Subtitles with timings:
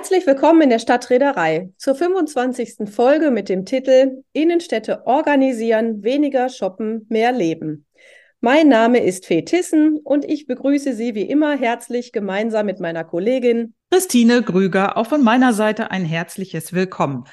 [0.00, 2.90] Herzlich willkommen in der Stadtreederei zur 25.
[2.90, 7.84] Folge mit dem Titel Innenstädte organisieren, weniger shoppen, mehr leben.
[8.40, 13.04] Mein Name ist Fee Tissen und ich begrüße Sie wie immer herzlich gemeinsam mit meiner
[13.04, 14.96] Kollegin Christine Grüger.
[14.96, 17.24] Auch von meiner Seite ein herzliches Willkommen.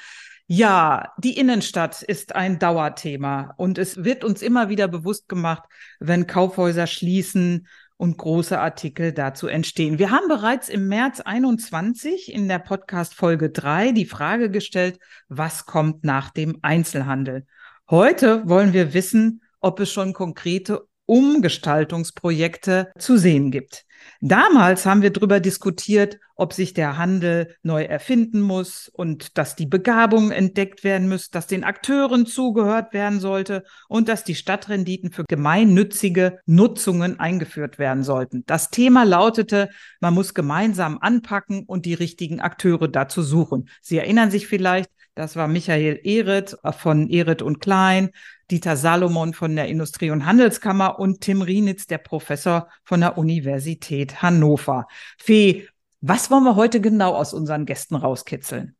[0.46, 5.62] Ja, die Innenstadt ist ein Dauerthema und es wird uns immer wieder bewusst gemacht,
[6.00, 7.66] wenn Kaufhäuser schließen
[7.98, 9.98] und große Artikel dazu entstehen.
[9.98, 14.98] Wir haben bereits im März 21 in der Podcast Folge 3 die Frage gestellt,
[15.28, 17.44] was kommt nach dem Einzelhandel?
[17.90, 23.84] Heute wollen wir wissen, ob es schon konkrete Umgestaltungsprojekte zu sehen gibt.
[24.20, 29.66] Damals haben wir darüber diskutiert, ob sich der Handel neu erfinden muss und dass die
[29.66, 35.24] Begabung entdeckt werden muss, dass den Akteuren zugehört werden sollte und dass die Stadtrenditen für
[35.24, 38.44] gemeinnützige Nutzungen eingeführt werden sollten.
[38.46, 39.68] Das Thema lautete,
[40.00, 43.68] man muss gemeinsam anpacken und die richtigen Akteure dazu suchen.
[43.82, 48.10] Sie erinnern sich vielleicht, das war Michael Ehret von Ehret und Klein,
[48.52, 54.22] Dieter Salomon von der Industrie- und Handelskammer und Tim Rienitz, der Professor von der Universität
[54.22, 54.86] Hannover.
[55.18, 55.66] Fee,
[56.00, 58.76] was wollen wir heute genau aus unseren Gästen rauskitzeln?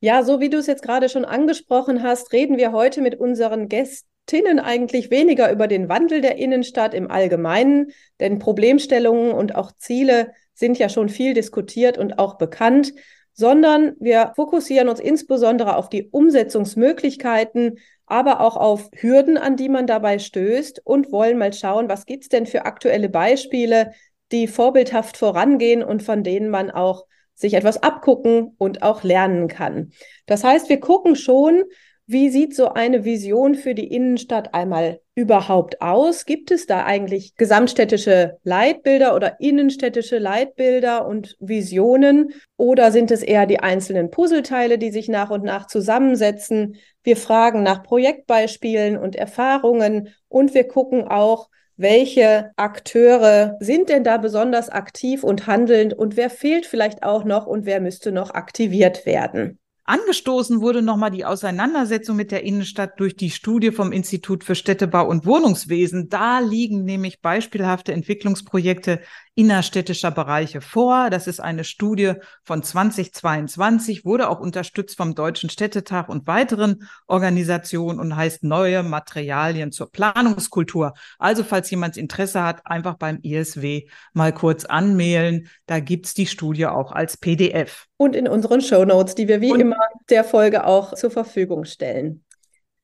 [0.00, 3.68] Ja, so wie du es jetzt gerade schon angesprochen hast, reden wir heute mit unseren
[3.68, 10.32] Gästinnen eigentlich weniger über den Wandel der Innenstadt im Allgemeinen, denn Problemstellungen und auch Ziele
[10.54, 12.94] sind ja schon viel diskutiert und auch bekannt,
[13.34, 19.86] sondern wir fokussieren uns insbesondere auf die Umsetzungsmöglichkeiten, aber auch auf Hürden, an die man
[19.86, 23.92] dabei stößt und wollen mal schauen, was gibt es denn für aktuelle Beispiele,
[24.32, 29.92] die vorbildhaft vorangehen und von denen man auch sich etwas abgucken und auch lernen kann.
[30.26, 31.64] Das heißt, wir gucken schon,
[32.12, 36.26] wie sieht so eine Vision für die Innenstadt einmal überhaupt aus?
[36.26, 42.32] Gibt es da eigentlich gesamtstädtische Leitbilder oder innenstädtische Leitbilder und Visionen?
[42.56, 46.76] Oder sind es eher die einzelnen Puzzleteile, die sich nach und nach zusammensetzen?
[47.02, 54.18] Wir fragen nach Projektbeispielen und Erfahrungen und wir gucken auch, welche Akteure sind denn da
[54.18, 59.06] besonders aktiv und handelnd und wer fehlt vielleicht auch noch und wer müsste noch aktiviert
[59.06, 59.58] werden?
[59.84, 65.08] Angestoßen wurde nochmal die Auseinandersetzung mit der Innenstadt durch die Studie vom Institut für Städtebau
[65.08, 66.08] und Wohnungswesen.
[66.08, 69.00] Da liegen nämlich beispielhafte Entwicklungsprojekte
[69.34, 71.10] innerstädtischer Bereiche vor.
[71.10, 72.12] Das ist eine Studie
[72.44, 79.72] von 2022, wurde auch unterstützt vom Deutschen Städtetag und weiteren Organisationen und heißt Neue Materialien
[79.72, 80.92] zur Planungskultur.
[81.18, 85.48] Also falls jemand Interesse hat, einfach beim ISW mal kurz anmailen.
[85.66, 87.88] Da gibt's die Studie auch als PDF.
[88.02, 89.76] Und in unseren Show Notes, die wir wie und immer
[90.10, 92.24] der Folge auch zur Verfügung stellen.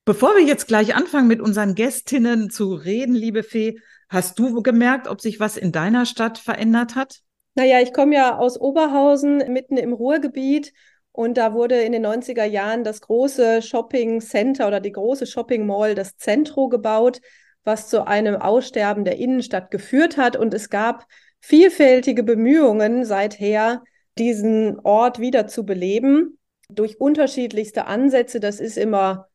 [0.05, 3.79] Bevor wir jetzt gleich anfangen, mit unseren Gästinnen zu reden, liebe Fee,
[4.09, 7.19] Hast du gemerkt, ob sich was in deiner Stadt verändert hat?
[7.53, 10.73] Naja, ich komme ja aus Oberhausen, mitten im Ruhrgebiet.
[11.11, 15.67] Und da wurde in den 90er Jahren das große Shopping Center oder die große Shopping
[15.67, 17.21] Mall, das Centro, gebaut,
[17.63, 20.35] was zu einem Aussterben der Innenstadt geführt hat.
[20.35, 21.05] Und es gab
[21.39, 23.83] vielfältige Bemühungen seither,
[24.19, 26.37] diesen Ort wieder zu beleben
[26.69, 28.39] durch unterschiedlichste Ansätze.
[28.39, 29.27] Das ist immer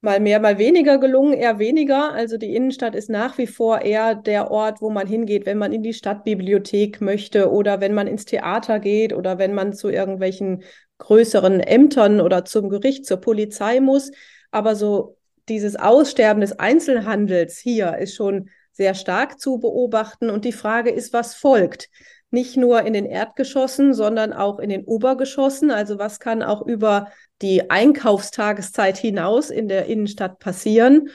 [0.00, 2.12] mal mehr, mal weniger gelungen, eher weniger.
[2.12, 5.72] Also die Innenstadt ist nach wie vor eher der Ort, wo man hingeht, wenn man
[5.72, 10.62] in die Stadtbibliothek möchte oder wenn man ins Theater geht oder wenn man zu irgendwelchen
[10.98, 14.12] größeren Ämtern oder zum Gericht, zur Polizei muss.
[14.50, 15.16] Aber so
[15.48, 20.30] dieses Aussterben des Einzelhandels hier ist schon sehr stark zu beobachten.
[20.30, 21.88] Und die Frage ist, was folgt?
[22.30, 25.70] Nicht nur in den Erdgeschossen, sondern auch in den Obergeschossen.
[25.70, 27.08] Also was kann auch über
[27.40, 31.08] die Einkaufstageszeit hinaus in der Innenstadt passieren?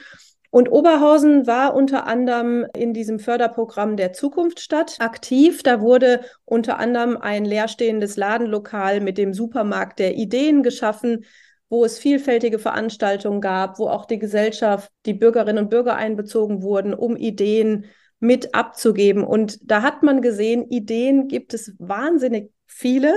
[0.50, 5.64] Und Oberhausen war unter anderem in diesem Förderprogramm der Zukunftsstadt aktiv.
[5.64, 11.24] Da wurde unter anderem ein leerstehendes Ladenlokal mit dem Supermarkt der Ideen geschaffen,
[11.68, 16.94] wo es vielfältige Veranstaltungen gab, wo auch die Gesellschaft, die Bürgerinnen und Bürger einbezogen wurden,
[16.94, 17.86] um Ideen
[18.24, 19.22] mit abzugeben.
[19.22, 23.12] Und da hat man gesehen, Ideen gibt es wahnsinnig viele,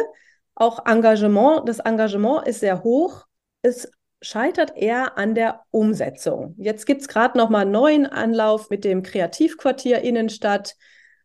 [0.53, 1.67] auch Engagement.
[1.67, 3.25] Das Engagement ist sehr hoch.
[3.61, 3.89] Es
[4.21, 6.55] scheitert eher an der Umsetzung.
[6.57, 10.75] Jetzt gibt es gerade noch mal einen neuen Anlauf mit dem Kreativquartier Innenstadt.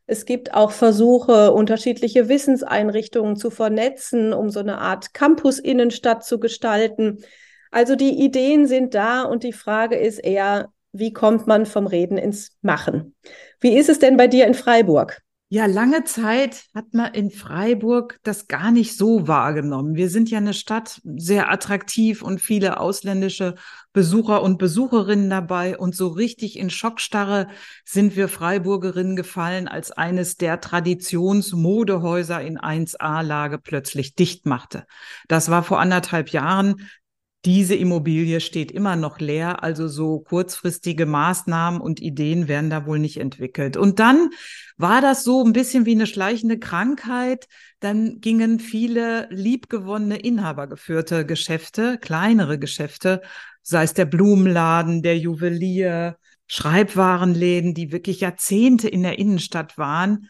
[0.07, 7.19] Es gibt auch Versuche, unterschiedliche Wissenseinrichtungen zu vernetzen, um so eine Art Campus-Innenstadt zu gestalten.
[7.73, 12.19] Also die Ideen sind da und die Frage ist eher, wie kommt man vom Reden
[12.19, 13.15] ins Machen?
[13.61, 15.23] Wie ist es denn bei dir in Freiburg?
[15.55, 19.97] Ja, lange Zeit hat man in Freiburg das gar nicht so wahrgenommen.
[19.97, 23.57] Wir sind ja eine Stadt sehr attraktiv und viele ausländische
[23.93, 25.77] Besucher und Besucherinnen dabei.
[25.77, 27.49] Und so richtig in Schockstarre
[27.85, 34.87] sind wir Freiburgerinnen gefallen, als eines der Traditionsmodehäuser in 1A-Lage plötzlich dicht machte.
[35.29, 36.89] Das war vor anderthalb Jahren.
[37.45, 43.01] Diese Immobilie steht immer noch leer, also so kurzfristige Maßnahmen und Ideen werden da wohl
[43.01, 43.77] nicht entwickelt.
[43.77, 44.31] Und dann
[44.77, 47.49] war das so ein bisschen wie eine schleichende Krankheit.
[47.81, 53.23] Dann gingen viele liebgewonnene inhabergeführte Geschäfte, kleinere Geschäfte,
[53.63, 60.29] sei es der Blumenladen, der Juwelier, Schreibwarenläden, die wirklich Jahrzehnte in der Innenstadt waren,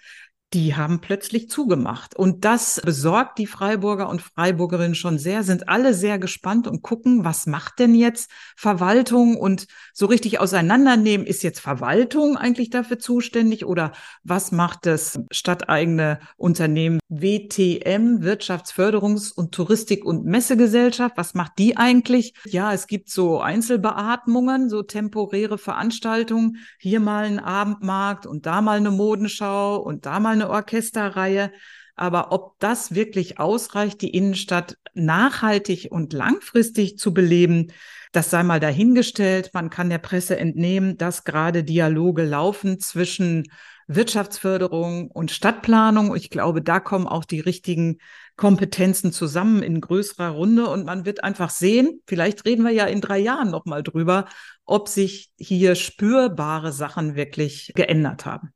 [0.54, 2.14] die haben plötzlich zugemacht.
[2.14, 7.24] Und das besorgt die Freiburger und Freiburgerinnen schon sehr, sind alle sehr gespannt und gucken,
[7.24, 13.64] was macht denn jetzt Verwaltung und so richtig auseinandernehmen, ist jetzt Verwaltung eigentlich dafür zuständig
[13.64, 21.76] oder was macht das stadteigene Unternehmen WTM, Wirtschaftsförderungs- und Touristik- und Messegesellschaft, was macht die
[21.76, 22.34] eigentlich?
[22.46, 28.78] Ja, es gibt so Einzelbeatmungen, so temporäre Veranstaltungen, hier mal ein Abendmarkt und da mal
[28.78, 31.52] eine Modenschau und da mal eine eine Orchesterreihe.
[31.94, 37.72] Aber ob das wirklich ausreicht, die Innenstadt nachhaltig und langfristig zu beleben,
[38.12, 39.50] das sei mal dahingestellt.
[39.54, 43.44] Man kann der Presse entnehmen, dass gerade Dialoge laufen zwischen
[43.88, 46.14] Wirtschaftsförderung und Stadtplanung.
[46.16, 47.98] Ich glaube, da kommen auch die richtigen
[48.36, 53.00] Kompetenzen zusammen in größerer Runde und man wird einfach sehen, vielleicht reden wir ja in
[53.00, 54.26] drei Jahren nochmal drüber,
[54.64, 58.52] ob sich hier spürbare Sachen wirklich geändert haben.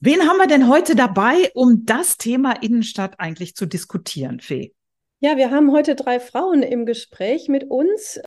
[0.00, 4.72] Wen haben wir denn heute dabei, um das Thema Innenstadt eigentlich zu diskutieren, Fee?
[5.18, 8.20] Ja, wir haben heute drei Frauen im Gespräch mit uns.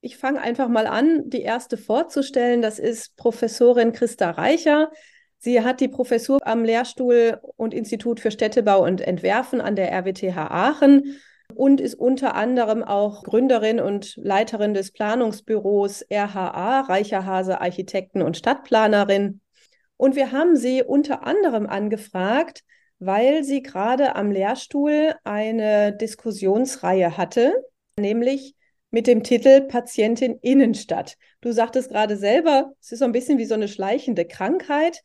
[0.00, 2.62] Ich fange einfach mal an, die erste vorzustellen.
[2.62, 4.90] Das ist Professorin Christa Reicher.
[5.38, 10.36] Sie hat die Professur am Lehrstuhl und Institut für Städtebau und Entwerfen an der RWTH
[10.36, 11.20] Aachen
[11.54, 19.40] und ist unter anderem auch Gründerin und Leiterin des Planungsbüros RHA, Reicherhase Architekten und Stadtplanerin.
[19.96, 22.62] Und wir haben sie unter anderem angefragt,
[22.98, 27.52] weil sie gerade am Lehrstuhl eine Diskussionsreihe hatte,
[27.98, 28.54] nämlich
[28.90, 31.16] mit dem Titel Patientin Innenstadt.
[31.40, 35.02] Du sagtest gerade selber, es ist so ein bisschen wie so eine schleichende Krankheit.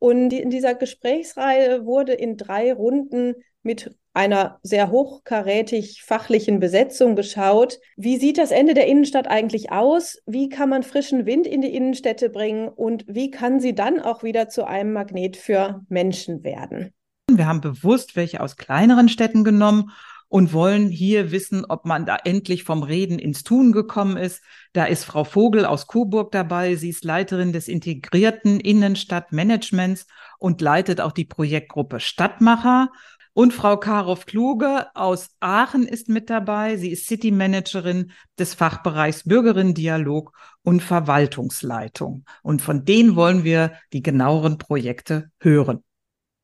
[0.00, 7.78] Und in dieser Gesprächsreihe wurde in drei Runden mit einer sehr hochkarätig fachlichen Besetzung geschaut.
[7.96, 10.18] Wie sieht das Ende der Innenstadt eigentlich aus?
[10.26, 12.68] Wie kann man frischen Wind in die Innenstädte bringen?
[12.68, 16.92] Und wie kann sie dann auch wieder zu einem Magnet für Menschen werden?
[17.30, 19.90] Wir haben bewusst welche aus kleineren Städten genommen
[20.30, 24.42] und wollen hier wissen, ob man da endlich vom Reden ins Tun gekommen ist.
[24.72, 26.76] Da ist Frau Vogel aus Coburg dabei.
[26.76, 30.06] Sie ist Leiterin des integrierten Innenstadtmanagements
[30.38, 32.90] und leitet auch die Projektgruppe Stadtmacher.
[33.32, 36.76] Und Frau Karow Kluge aus Aachen ist mit dabei.
[36.76, 42.24] Sie ist City Managerin des Fachbereichs Bürgerinnendialog und Verwaltungsleitung.
[42.44, 45.82] Und von denen wollen wir die genaueren Projekte hören.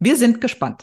[0.01, 0.83] Wir sind gespannt.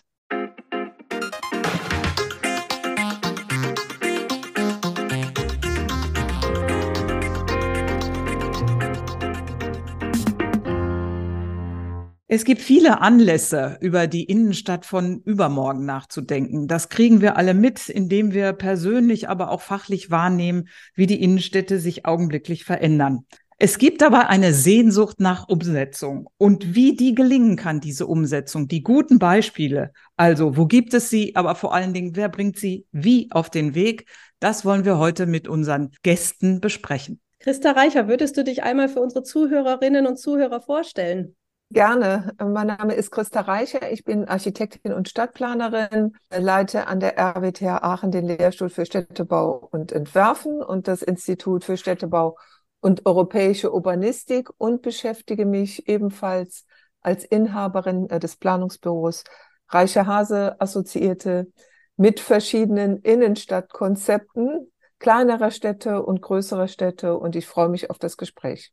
[12.35, 16.67] Es gibt viele Anlässe, über die Innenstadt von übermorgen nachzudenken.
[16.67, 21.77] Das kriegen wir alle mit, indem wir persönlich, aber auch fachlich wahrnehmen, wie die Innenstädte
[21.77, 23.27] sich augenblicklich verändern.
[23.59, 26.27] Es gibt aber eine Sehnsucht nach Umsetzung.
[26.39, 31.35] Und wie die gelingen kann, diese Umsetzung, die guten Beispiele, also wo gibt es sie,
[31.35, 34.07] aber vor allen Dingen, wer bringt sie wie auf den Weg,
[34.39, 37.21] das wollen wir heute mit unseren Gästen besprechen.
[37.37, 41.35] Christa Reicher, würdest du dich einmal für unsere Zuhörerinnen und Zuhörer vorstellen?
[41.73, 42.35] Gerne.
[42.39, 43.91] Mein Name ist Christa Reicher.
[43.91, 49.91] Ich bin Architektin und Stadtplanerin, leite an der RWTH Aachen den Lehrstuhl für Städtebau und
[49.91, 52.37] Entwerfen und das Institut für Städtebau
[52.79, 56.67] und europäische Urbanistik und beschäftige mich ebenfalls
[57.01, 59.23] als Inhaberin äh, des Planungsbüros
[59.69, 61.51] Reicher Hase Assoziierte
[61.97, 68.71] mit verschiedenen Innenstadtkonzepten kleinerer Städte und größerer Städte und ich freue mich auf das Gespräch.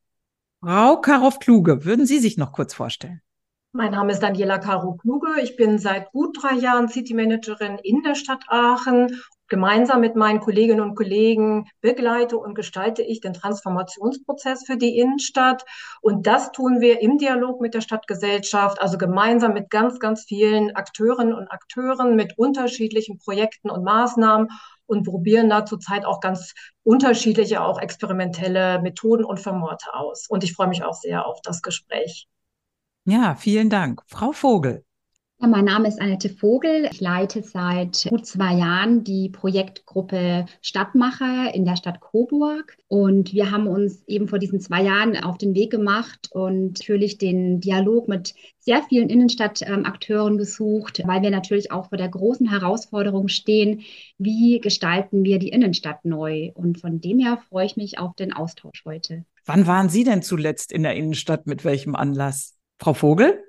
[0.63, 3.23] Frau Karow-Kluge, würden Sie sich noch kurz vorstellen?
[3.73, 5.41] Mein Name ist Daniela Karo Kluge.
[5.43, 9.23] Ich bin seit gut drei Jahren City Managerin in der Stadt Aachen.
[9.49, 15.65] Gemeinsam mit meinen Kolleginnen und Kollegen begleite und gestalte ich den Transformationsprozess für die Innenstadt.
[16.03, 20.77] Und das tun wir im Dialog mit der Stadtgesellschaft, also gemeinsam mit ganz, ganz vielen
[20.77, 24.49] Akteurinnen und Akteuren mit unterschiedlichen Projekten und Maßnahmen
[24.91, 30.27] und probieren da zurzeit auch ganz unterschiedliche, auch experimentelle Methoden und Formate aus.
[30.29, 32.29] Und ich freue mich auch sehr auf das Gespräch.
[33.07, 34.03] Ja, vielen Dank.
[34.07, 34.85] Frau Vogel.
[35.43, 36.87] Ja, mein Name ist Annette Vogel.
[36.93, 42.77] Ich leite seit gut zwei Jahren die Projektgruppe Stadtmacher in der Stadt Coburg.
[42.89, 47.17] Und wir haben uns eben vor diesen zwei Jahren auf den Weg gemacht und natürlich
[47.17, 53.29] den Dialog mit sehr vielen Innenstadtakteuren gesucht, weil wir natürlich auch vor der großen Herausforderung
[53.29, 53.81] stehen,
[54.19, 56.51] wie gestalten wir die Innenstadt neu.
[56.53, 59.25] Und von dem her freue ich mich auf den Austausch heute.
[59.47, 61.47] Wann waren Sie denn zuletzt in der Innenstadt?
[61.47, 62.59] Mit welchem Anlass?
[62.79, 63.43] Frau Vogel?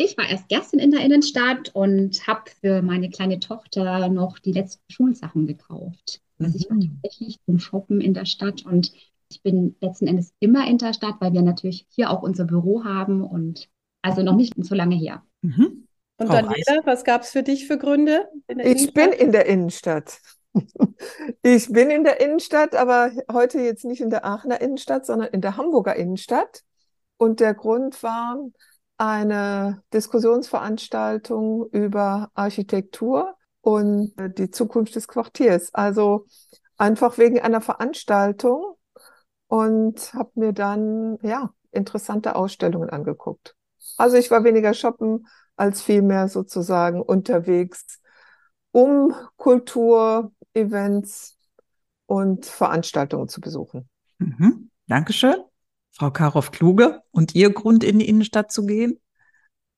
[0.00, 4.52] Ich war erst gestern in der Innenstadt und habe für meine kleine Tochter noch die
[4.52, 6.20] letzten Schulsachen gekauft.
[6.38, 7.00] Also ich war mhm.
[7.02, 8.92] tatsächlich zum Shoppen in der Stadt und
[9.28, 12.84] ich bin letzten Endes immer in der Stadt, weil wir natürlich hier auch unser Büro
[12.84, 13.68] haben und
[14.00, 15.24] also noch nicht so lange her.
[15.42, 15.88] Mhm.
[16.16, 18.28] Und Daniela, was gab es für dich für Gründe?
[18.46, 20.20] ich bin in der Innenstadt.
[21.42, 25.40] Ich bin in der Innenstadt, aber heute jetzt nicht in der Aachener Innenstadt, sondern in
[25.40, 26.62] der Hamburger Innenstadt.
[27.16, 28.38] Und der Grund war,
[28.98, 35.72] eine Diskussionsveranstaltung über Architektur und die Zukunft des Quartiers.
[35.72, 36.26] Also
[36.76, 38.76] einfach wegen einer Veranstaltung
[39.46, 43.54] und habe mir dann ja interessante Ausstellungen angeguckt.
[43.96, 45.26] Also ich war weniger shoppen
[45.56, 48.00] als vielmehr sozusagen unterwegs,
[48.70, 51.36] um Kultur, Events
[52.06, 53.88] und Veranstaltungen zu besuchen.
[54.18, 54.70] Mhm.
[54.86, 55.36] Dankeschön.
[55.98, 59.00] Frau Karow-Kluge und Ihr Grund, in die Innenstadt zu gehen?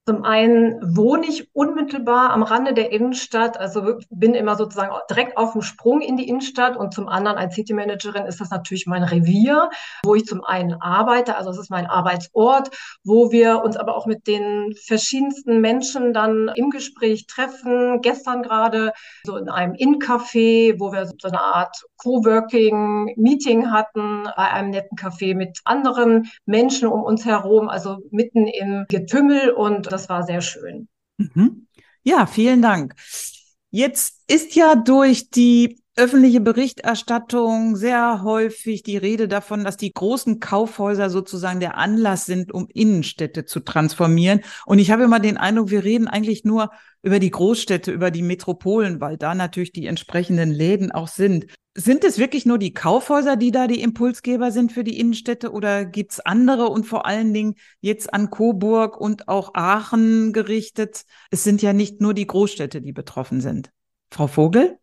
[0.07, 5.53] Zum einen wohne ich unmittelbar am Rande der Innenstadt, also bin immer sozusagen direkt auf
[5.53, 9.03] dem Sprung in die Innenstadt und zum anderen als City Managerin ist das natürlich mein
[9.03, 9.69] Revier,
[10.03, 12.71] wo ich zum einen arbeite, also es ist mein Arbeitsort,
[13.05, 18.01] wo wir uns aber auch mit den verschiedensten Menschen dann im Gespräch treffen.
[18.01, 18.93] Gestern gerade
[19.25, 25.35] so in einem In-Café, wo wir so eine Art Coworking-Meeting hatten, bei einem netten Café
[25.37, 30.89] mit anderen Menschen um uns herum, also mitten im Getümmel und das war sehr schön.
[31.19, 31.67] Mhm.
[32.03, 32.95] Ja, vielen Dank.
[33.71, 40.41] Jetzt ist ja durch die öffentliche Berichterstattung sehr häufig die Rede davon, dass die großen
[40.41, 44.41] Kaufhäuser sozusagen der Anlass sind, um Innenstädte zu transformieren.
[44.65, 46.71] Und ich habe immer den Eindruck, wir reden eigentlich nur
[47.03, 51.47] über die Großstädte, über die Metropolen, weil da natürlich die entsprechenden Läden auch sind.
[51.83, 55.87] Sind es wirklich nur die Kaufhäuser, die da die Impulsgeber sind für die Innenstädte oder
[55.87, 61.07] gibt es andere und vor allen Dingen jetzt an Coburg und auch Aachen gerichtet?
[61.31, 63.71] Es sind ja nicht nur die Großstädte, die betroffen sind.
[64.11, 64.77] Frau Vogel?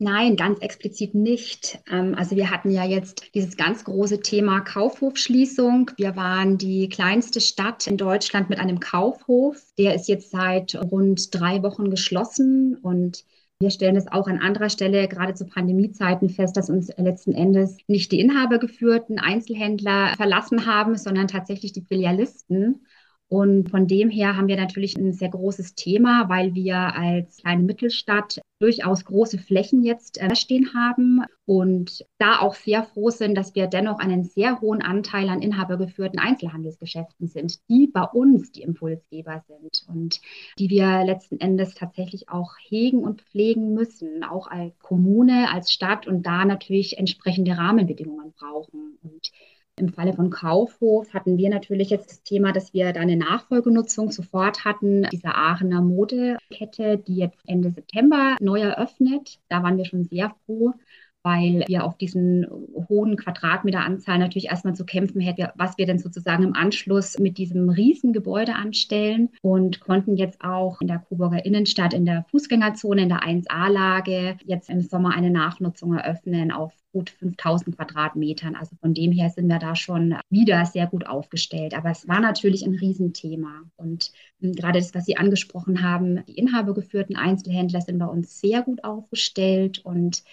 [0.00, 1.78] Nein, ganz explizit nicht.
[1.88, 5.92] Ähm, also wir hatten ja jetzt dieses ganz große Thema Kaufhofschließung.
[5.98, 9.56] Wir waren die kleinste Stadt in Deutschland mit einem Kaufhof.
[9.78, 13.24] Der ist jetzt seit rund drei Wochen geschlossen und
[13.60, 17.76] wir stellen es auch an anderer Stelle, gerade zu Pandemiezeiten, fest, dass uns letzten Endes
[17.88, 22.86] nicht die inhabergeführten Einzelhändler verlassen haben, sondern tatsächlich die Filialisten.
[23.30, 27.62] Und von dem her haben wir natürlich ein sehr großes Thema, weil wir als kleine
[27.62, 33.54] Mittelstadt durchaus große Flächen jetzt äh, stehen haben und da auch sehr froh sind, dass
[33.54, 39.44] wir dennoch einen sehr hohen Anteil an inhabergeführten Einzelhandelsgeschäften sind, die bei uns die Impulsgeber
[39.46, 40.20] sind und
[40.58, 46.08] die wir letzten Endes tatsächlich auch hegen und pflegen müssen, auch als Kommune, als Stadt
[46.08, 48.98] und da natürlich entsprechende Rahmenbedingungen brauchen.
[49.04, 49.30] Und
[49.76, 54.10] im Falle von Kaufhof hatten wir natürlich jetzt das Thema, dass wir da eine Nachfolgenutzung
[54.10, 59.38] sofort hatten, dieser Aachener Modekette, die jetzt Ende September neu eröffnet.
[59.48, 60.74] Da waren wir schon sehr froh
[61.22, 62.46] weil wir auf diesen
[62.88, 67.68] hohen Quadratmeteranzahl natürlich erstmal zu kämpfen hätten, was wir denn sozusagen im Anschluss mit diesem
[67.68, 73.22] Riesengebäude anstellen und konnten jetzt auch in der Coburger Innenstadt in der Fußgängerzone, in der
[73.22, 78.56] 1a-Lage jetzt im Sommer eine Nachnutzung eröffnen auf gut 5000 Quadratmetern.
[78.56, 81.74] Also von dem her sind wir da schon wieder sehr gut aufgestellt.
[81.74, 83.62] Aber es war natürlich ein Riesenthema.
[83.76, 88.62] Und hm, gerade das, was Sie angesprochen haben, die inhabergeführten Einzelhändler sind bei uns sehr
[88.62, 90.24] gut aufgestellt und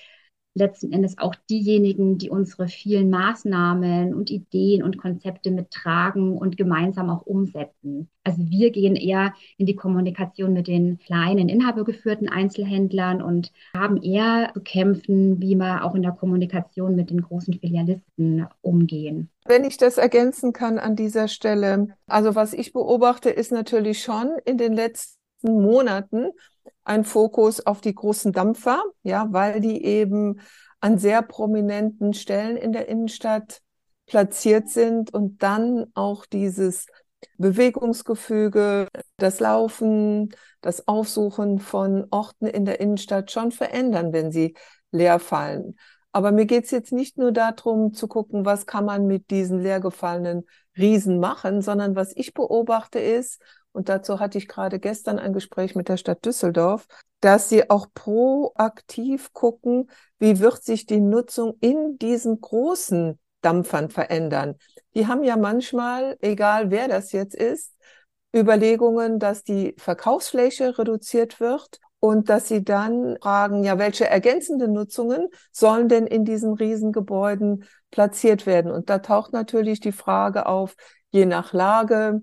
[0.58, 7.10] letzten Endes auch diejenigen, die unsere vielen Maßnahmen und Ideen und Konzepte mittragen und gemeinsam
[7.10, 8.10] auch umsetzen.
[8.24, 14.52] Also wir gehen eher in die Kommunikation mit den kleinen inhabergeführten Einzelhändlern und haben eher
[14.54, 19.30] zu kämpfen, wie wir auch in der Kommunikation mit den großen Filialisten umgehen.
[19.46, 24.32] Wenn ich das ergänzen kann an dieser Stelle, also was ich beobachte, ist natürlich schon
[24.44, 26.32] in den letzten Monaten
[26.84, 30.42] ein Fokus auf die großen Dampfer, ja, weil die eben
[30.80, 33.62] an sehr prominenten Stellen in der Innenstadt
[34.06, 36.88] platziert sind und dann auch dieses
[37.38, 44.56] Bewegungsgefüge, das Laufen, das Aufsuchen von Orten in der Innenstadt schon verändern, wenn sie
[44.92, 45.76] leer fallen.
[46.12, 49.62] Aber mir geht es jetzt nicht nur darum zu gucken, was kann man mit diesen
[49.62, 50.48] leergefallenen
[50.78, 53.42] Riesen machen, sondern was ich beobachte ist,
[53.78, 56.88] und dazu hatte ich gerade gestern ein Gespräch mit der Stadt Düsseldorf,
[57.20, 64.56] dass sie auch proaktiv gucken, wie wird sich die Nutzung in diesen großen Dampfern verändern.
[64.96, 67.76] Die haben ja manchmal, egal wer das jetzt ist,
[68.36, 75.28] Überlegungen, dass die Verkaufsfläche reduziert wird und dass sie dann fragen, ja, welche ergänzenden Nutzungen
[75.52, 78.72] sollen denn in diesen Riesengebäuden platziert werden?
[78.72, 80.76] Und da taucht natürlich die Frage auf,
[81.12, 82.22] je nach Lage,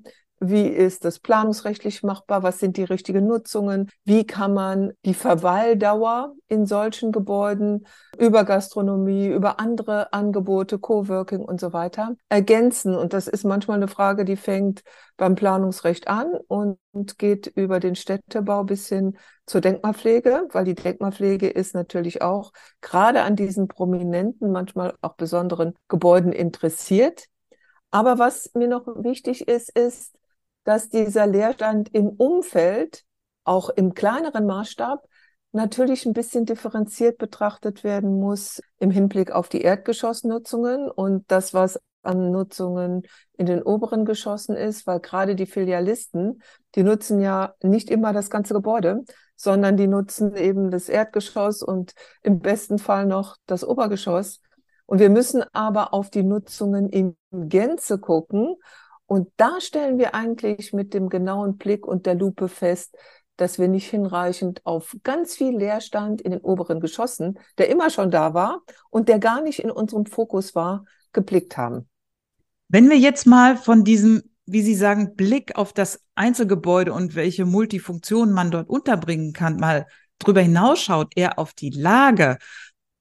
[0.51, 2.43] wie ist das planungsrechtlich machbar?
[2.43, 3.91] Was sind die richtigen Nutzungen?
[4.05, 7.87] Wie kann man die Verweildauer in solchen Gebäuden
[8.19, 12.97] über Gastronomie, über andere Angebote, Coworking und so weiter ergänzen?
[12.97, 14.83] Und das ist manchmal eine Frage, die fängt
[15.17, 16.79] beim Planungsrecht an und
[17.19, 23.23] geht über den Städtebau bis hin zur Denkmalpflege, weil die Denkmalpflege ist natürlich auch gerade
[23.23, 27.27] an diesen prominenten, manchmal auch besonderen Gebäuden interessiert.
[27.91, 30.17] Aber was mir noch wichtig ist, ist,
[30.65, 33.05] dass dieser Leerstand im Umfeld,
[33.45, 35.07] auch im kleineren Maßstab,
[35.53, 41.79] natürlich ein bisschen differenziert betrachtet werden muss im Hinblick auf die Erdgeschossnutzungen und das, was
[42.03, 43.03] an Nutzungen
[43.37, 46.43] in den oberen Geschossen ist, weil gerade die Filialisten,
[46.75, 49.05] die nutzen ja nicht immer das ganze Gebäude,
[49.37, 54.41] sondern die nutzen eben das Erdgeschoss und im besten Fall noch das Obergeschoss.
[54.87, 58.57] Und wir müssen aber auf die Nutzungen in Gänze gucken
[59.07, 62.97] und da stellen wir eigentlich mit dem genauen Blick und der Lupe fest,
[63.37, 68.11] dass wir nicht hinreichend auf ganz viel Leerstand in den oberen Geschossen, der immer schon
[68.11, 71.89] da war und der gar nicht in unserem Fokus war, geblickt haben.
[72.69, 77.45] Wenn wir jetzt mal von diesem, wie Sie sagen, Blick auf das Einzelgebäude und welche
[77.45, 79.87] Multifunktionen man dort unterbringen kann, mal
[80.19, 82.39] drüber hinausschaut, eher auf die Lage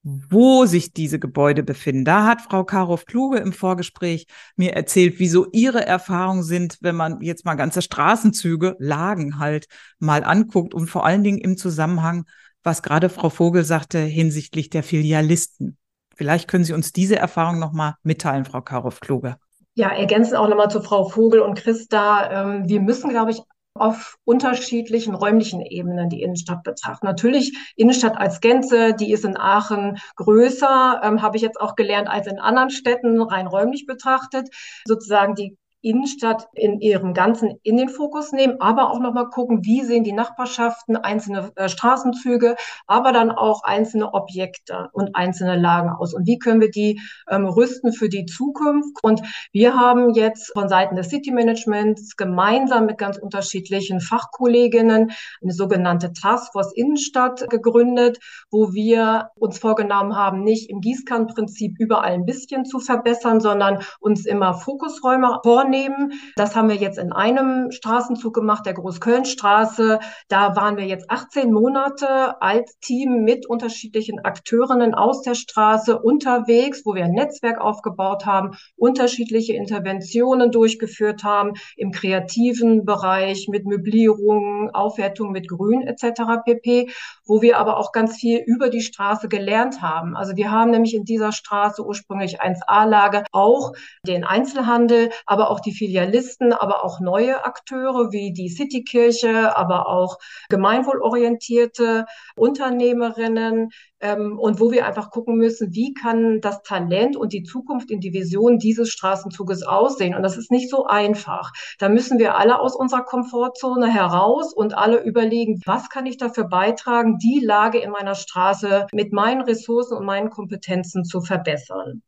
[0.03, 2.03] wo sich diese Gebäude befinden.
[2.03, 7.45] Da hat Frau Karow-Kluge im Vorgespräch mir erzählt, wieso ihre Erfahrungen sind, wenn man jetzt
[7.45, 9.67] mal ganze Straßenzüge, Lagen halt
[9.99, 12.25] mal anguckt und vor allen Dingen im Zusammenhang,
[12.63, 15.77] was gerade Frau Vogel sagte, hinsichtlich der Filialisten.
[16.15, 19.37] Vielleicht können Sie uns diese Erfahrung nochmal mitteilen, Frau Karow-Kluge.
[19.75, 22.29] Ja, ergänzen auch nochmal zu Frau Vogel und Christa.
[22.29, 23.41] Ähm, wir müssen, glaube ich,
[23.75, 27.07] auf unterschiedlichen räumlichen Ebenen die Innenstadt betrachten.
[27.07, 32.07] Natürlich Innenstadt als Gänze, die ist in Aachen größer, ähm, habe ich jetzt auch gelernt,
[32.07, 34.49] als in anderen Städten rein räumlich betrachtet.
[34.85, 39.83] Sozusagen die Innenstadt in ihrem Ganzen in den Fokus nehmen, aber auch nochmal gucken, wie
[39.83, 42.55] sehen die Nachbarschaften, einzelne äh, Straßenzüge,
[42.87, 47.45] aber dann auch einzelne Objekte und einzelne Lagen aus und wie können wir die ähm,
[47.45, 48.97] rüsten für die Zukunft.
[49.03, 55.51] Und wir haben jetzt von Seiten des City Managements gemeinsam mit ganz unterschiedlichen Fachkolleginnen eine
[55.51, 58.19] sogenannte Taskforce Innenstadt gegründet,
[58.49, 64.25] wo wir uns vorgenommen haben, nicht im Gießkannenprinzip überall ein bisschen zu verbessern, sondern uns
[64.25, 66.13] immer Fokusräume vornehmen wahrnehmen.
[66.35, 69.99] Das haben wir jetzt in einem Straßenzug gemacht, der Großkölnstraße.
[70.27, 76.83] Da waren wir jetzt 18 Monate als Team mit unterschiedlichen Akteurinnen aus der Straße unterwegs,
[76.85, 84.69] wo wir ein Netzwerk aufgebaut haben, unterschiedliche Interventionen durchgeführt haben im kreativen Bereich mit Möblierung,
[84.73, 86.21] Aufwertung mit Grün etc.
[86.45, 86.89] pp,
[87.25, 90.15] wo wir aber auch ganz viel über die Straße gelernt haben.
[90.15, 93.73] Also wir haben nämlich in dieser Straße ursprünglich 1A-Lage auch
[94.05, 100.17] den Einzelhandel, aber auch die Filialisten, aber auch neue Akteure wie die Citykirche, aber auch
[100.49, 102.05] gemeinwohlorientierte
[102.35, 103.69] Unternehmerinnen
[104.03, 108.11] und wo wir einfach gucken müssen, wie kann das Talent und die Zukunft in die
[108.13, 110.13] Vision dieses Straßenzuges aussehen.
[110.13, 111.53] Und das ist nicht so einfach.
[111.79, 116.45] Da müssen wir alle aus unserer Komfortzone heraus und alle überlegen, was kann ich dafür
[116.45, 122.01] beitragen, die Lage in meiner Straße mit meinen Ressourcen und meinen Kompetenzen zu verbessern.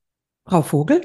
[0.45, 1.01] Frau Vogel?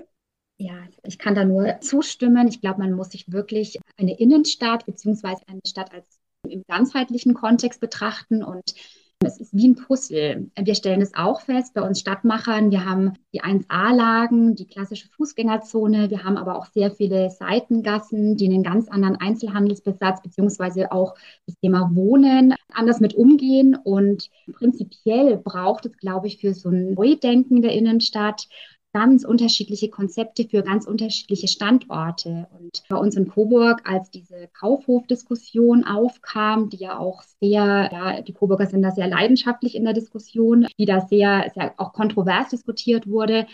[0.58, 0.74] Ja,
[1.04, 2.48] ich kann da nur zustimmen.
[2.48, 7.80] Ich glaube, man muss sich wirklich eine Innenstadt beziehungsweise eine Stadt als im ganzheitlichen Kontext
[7.80, 8.74] betrachten und
[9.22, 10.50] es ist wie ein Puzzle.
[10.58, 12.70] Wir stellen es auch fest bei uns Stadtmachern.
[12.70, 16.08] Wir haben die 1A-Lagen, die klassische Fußgängerzone.
[16.08, 21.14] Wir haben aber auch sehr viele Seitengassen, die einen ganz anderen Einzelhandelsbesatz beziehungsweise auch
[21.46, 23.76] das Thema Wohnen anders mit umgehen.
[23.76, 28.48] Und prinzipiell braucht es, glaube ich, für so ein Neudenken der Innenstadt
[28.92, 32.48] ganz unterschiedliche Konzepte für ganz unterschiedliche Standorte.
[32.58, 38.32] Und bei uns in Coburg, als diese Kaufhofdiskussion aufkam, die ja auch sehr, ja, die
[38.32, 43.06] Coburger sind da sehr leidenschaftlich in der Diskussion, die da sehr, sehr auch kontrovers diskutiert
[43.06, 43.46] wurde,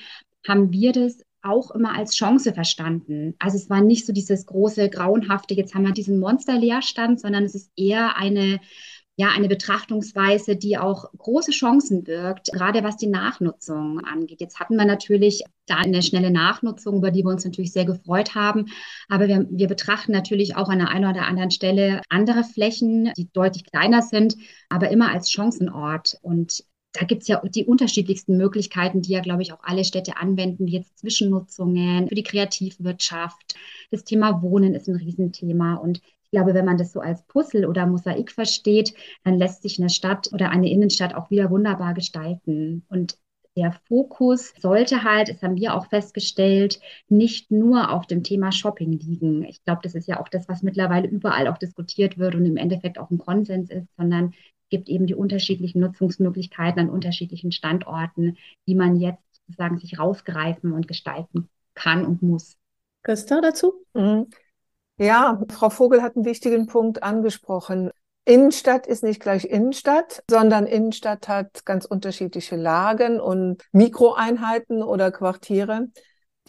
[0.47, 3.35] haben wir das auch immer als Chance verstanden.
[3.39, 7.55] Also es war nicht so dieses große, grauenhafte, jetzt haben wir diesen Monsterleerstand, sondern es
[7.55, 8.61] ist eher eine
[9.19, 14.43] ja, eine Betrachtungsweise, die auch große Chancen birgt, gerade was die Nachnutzung angeht.
[14.43, 18.35] Jetzt hatten wir natürlich da eine schnelle Nachnutzung, über die wir uns natürlich sehr gefreut
[18.35, 18.67] haben.
[19.09, 23.31] Aber wir, wir betrachten natürlich auch an der einen oder anderen Stelle andere Flächen, die
[23.33, 24.37] deutlich kleiner sind,
[24.69, 26.19] aber immer als Chancenort.
[26.21, 30.19] Und da gibt es ja die unterschiedlichsten Möglichkeiten, die ja, glaube ich, auch alle Städte
[30.19, 33.55] anwenden, wie jetzt Zwischennutzungen für die Kreativwirtschaft.
[33.91, 35.77] Das Thema Wohnen ist ein Riesenthema.
[35.77, 36.03] Und
[36.37, 38.93] glaube, wenn man das so als Puzzle oder Mosaik versteht,
[39.25, 42.85] dann lässt sich eine Stadt oder eine Innenstadt auch wieder wunderbar gestalten.
[42.91, 43.17] Und
[43.57, 48.93] der Fokus sollte halt, das haben wir auch festgestellt, nicht nur auf dem Thema Shopping
[48.93, 49.45] liegen.
[49.45, 52.59] Ich glaube, das ist ja auch das, was mittlerweile überall auch diskutiert wird und im
[52.59, 58.37] Endeffekt auch ein Konsens ist, sondern es gibt eben die unterschiedlichen Nutzungsmöglichkeiten an unterschiedlichen Standorten,
[58.67, 62.59] die man jetzt sozusagen sich rausgreifen und gestalten kann und muss.
[63.05, 63.73] Christa dazu?
[63.95, 64.27] Mhm.
[64.99, 67.91] Ja, Frau Vogel hat einen wichtigen Punkt angesprochen.
[68.25, 75.89] Innenstadt ist nicht gleich Innenstadt, sondern Innenstadt hat ganz unterschiedliche Lagen und Mikroeinheiten oder Quartiere,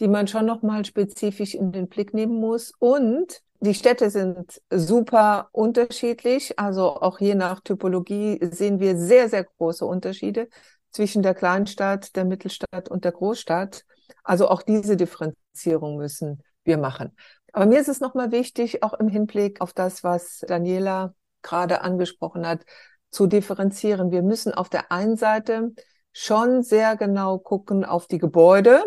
[0.00, 2.72] die man schon nochmal spezifisch in den Blick nehmen muss.
[2.78, 6.58] Und die Städte sind super unterschiedlich.
[6.58, 10.48] Also auch je nach Typologie sehen wir sehr, sehr große Unterschiede
[10.90, 13.84] zwischen der Kleinstadt, der Mittelstadt und der Großstadt.
[14.24, 17.14] Also auch diese Differenzierung müssen wir machen.
[17.52, 22.46] Aber mir ist es nochmal wichtig, auch im Hinblick auf das, was Daniela gerade angesprochen
[22.46, 22.64] hat,
[23.10, 24.10] zu differenzieren.
[24.10, 25.72] Wir müssen auf der einen Seite
[26.12, 28.82] schon sehr genau gucken auf die Gebäude,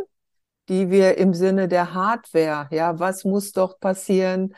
[0.69, 4.53] die wir im Sinne der Hardware, ja, was muss doch passieren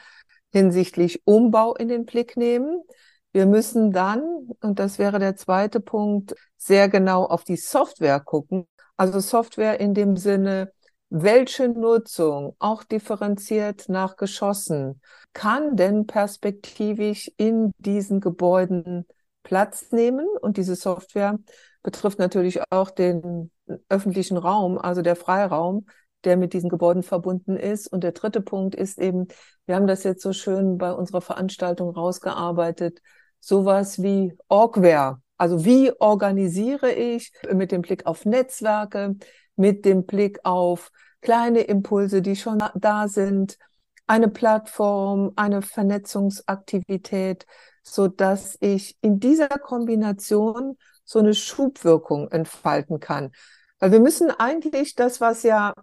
[0.52, 2.84] hinsichtlich Umbau in den Blick nehmen.
[3.32, 4.22] Wir müssen dann,
[4.62, 8.68] und das wäre der zweite Punkt, sehr genau auf die Software gucken.
[8.96, 10.72] Also Software in dem Sinne,
[11.16, 15.00] welche Nutzung, auch differenziert nach Geschossen,
[15.34, 19.06] kann denn perspektivisch in diesen Gebäuden
[19.44, 20.28] Platz nehmen?
[20.42, 21.38] Und diese Software
[21.84, 23.52] betrifft natürlich auch den
[23.90, 25.86] öffentlichen Raum, also der Freiraum,
[26.24, 27.86] der mit diesen Gebäuden verbunden ist.
[27.88, 29.28] Und der dritte Punkt ist eben,
[29.68, 33.02] wir haben das jetzt so schön bei unserer Veranstaltung rausgearbeitet,
[33.40, 35.22] sowas wie Orgware.
[35.38, 39.16] Also wie organisiere ich mit dem Blick auf Netzwerke,
[39.56, 43.58] mit dem Blick auf kleine Impulse, die schon da sind,
[44.08, 47.46] eine Plattform, eine Vernetzungsaktivität,
[47.84, 53.32] so dass ich in dieser Kombination so eine Schubwirkung entfalten kann.
[53.80, 55.74] Weil wir müssen eigentlich das, was ja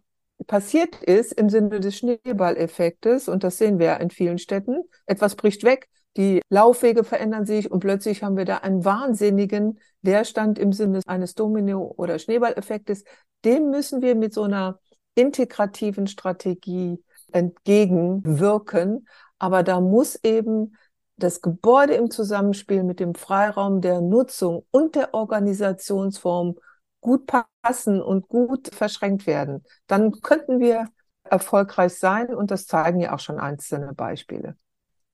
[0.46, 5.36] passiert ist im Sinne des Schneeballeffektes, und das sehen wir ja in vielen Städten, etwas
[5.36, 10.72] bricht weg, die Laufwege verändern sich und plötzlich haben wir da einen wahnsinnigen Leerstand im
[10.72, 13.04] Sinne eines Domino- oder Schneeballeffektes.
[13.44, 14.80] Dem müssen wir mit so einer
[15.14, 19.06] integrativen Strategie entgegenwirken.
[19.38, 20.76] Aber da muss eben
[21.16, 26.56] das Gebäude im Zusammenspiel mit dem Freiraum der Nutzung und der Organisationsform
[27.00, 27.30] gut
[27.62, 29.64] passen und gut verschränkt werden.
[29.86, 30.88] Dann könnten wir
[31.24, 34.56] erfolgreich sein und das zeigen ja auch schon einzelne Beispiele.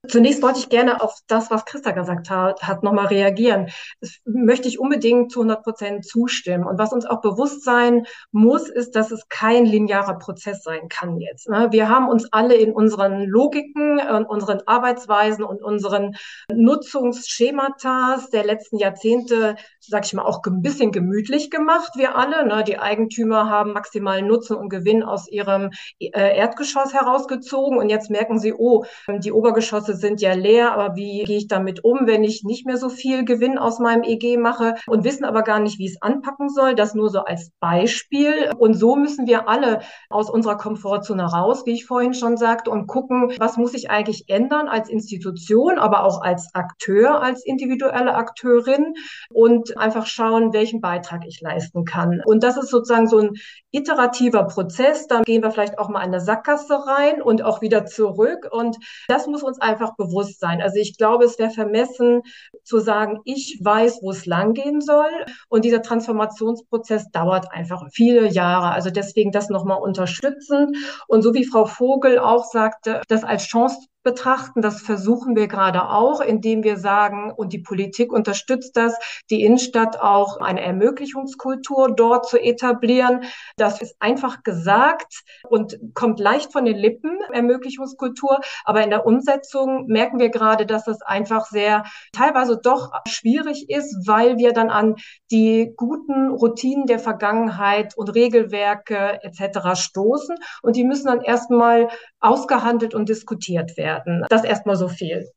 [0.09, 3.69] Zunächst wollte ich gerne auf das, was Christa gesagt hat, hat nochmal reagieren.
[4.01, 6.65] Das möchte ich unbedingt zu 100 Prozent zustimmen.
[6.65, 11.19] Und was uns auch bewusst sein muss, ist, dass es kein linearer Prozess sein kann
[11.19, 11.49] jetzt.
[11.49, 11.69] Ne?
[11.71, 16.17] Wir haben uns alle in unseren Logiken, unseren Arbeitsweisen und unseren
[16.53, 19.57] Nutzungsschemata der letzten Jahrzehnte,
[19.89, 22.47] sag ich mal, auch ein bisschen gemütlich gemacht, wir alle.
[22.47, 22.65] Ne?
[22.65, 25.71] Die Eigentümer haben maximalen Nutzen und Gewinn aus ihrem
[26.01, 31.25] äh, Erdgeschoss herausgezogen und jetzt merken sie, oh, die Obergeschosse sind ja leer, aber wie
[31.25, 34.75] gehe ich damit um, wenn ich nicht mehr so viel Gewinn aus meinem EG mache
[34.87, 36.75] und wissen aber gar nicht, wie es anpacken soll.
[36.75, 38.53] Das nur so als Beispiel.
[38.59, 42.87] Und so müssen wir alle aus unserer Komfortzone raus, wie ich vorhin schon sagte, und
[42.87, 48.95] gucken, was muss ich eigentlich ändern als Institution, aber auch als Akteur, als individuelle Akteurin
[49.31, 52.23] und einfach schauen, welchen Beitrag ich leisten kann.
[52.25, 53.31] Und das ist sozusagen so ein
[53.71, 55.07] iterativer Prozess.
[55.07, 58.49] Dann gehen wir vielleicht auch mal in eine Sackgasse rein und auch wieder zurück.
[58.51, 58.77] Und
[59.09, 60.63] das muss uns einfach bewusst sein.
[60.63, 62.23] Also ich glaube, es wäre vermessen
[62.65, 65.11] zu sagen, ich weiß, wo es langgehen soll.
[65.49, 68.71] Und dieser Transformationsprozess dauert einfach viele Jahre.
[68.71, 70.73] Also deswegen das nochmal unterstützen.
[71.09, 74.63] Und so wie Frau Vogel auch sagte, das als Chance betrachten.
[74.63, 78.97] Das versuchen wir gerade auch, indem wir sagen, und die Politik unterstützt das,
[79.31, 83.25] die Innenstadt auch eine Ermöglichungskultur dort zu etablieren.
[83.57, 88.39] Das ist einfach gesagt und kommt leicht von den Lippen, Ermöglichungskultur.
[88.65, 94.07] Aber in der Umsetzung merken wir gerade, dass das einfach sehr teilweise doch schwierig ist,
[94.07, 94.95] weil wir dann an
[95.33, 99.75] die guten Routinen der Vergangenheit und Regelwerke etc.
[99.75, 100.37] stoßen.
[100.63, 101.89] Und die müssen dann erstmal
[102.21, 104.25] ausgehandelt und diskutiert werden.
[104.29, 105.29] Das erstmal so viel.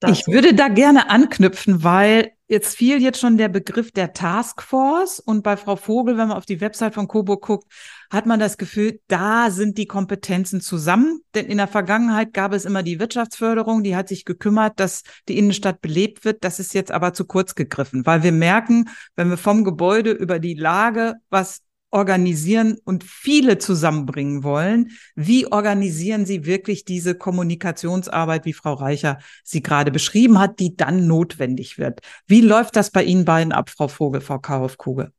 [0.00, 0.12] Dazu.
[0.12, 5.42] Ich würde da gerne anknüpfen, weil Jetzt fiel jetzt schon der Begriff der Taskforce und
[5.42, 7.70] bei Frau Vogel, wenn man auf die Website von Coburg guckt,
[8.10, 11.20] hat man das Gefühl, da sind die Kompetenzen zusammen.
[11.34, 15.36] Denn in der Vergangenheit gab es immer die Wirtschaftsförderung, die hat sich gekümmert, dass die
[15.36, 16.42] Innenstadt belebt wird.
[16.42, 20.38] Das ist jetzt aber zu kurz gegriffen, weil wir merken, wenn wir vom Gebäude über
[20.38, 24.90] die Lage was organisieren und viele zusammenbringen wollen.
[25.14, 31.06] Wie organisieren Sie wirklich diese Kommunikationsarbeit, wie Frau Reicher sie gerade beschrieben hat, die dann
[31.06, 32.00] notwendig wird?
[32.26, 35.12] Wie läuft das bei Ihnen beiden ab, Frau Vogel, Frau Kaufkugel?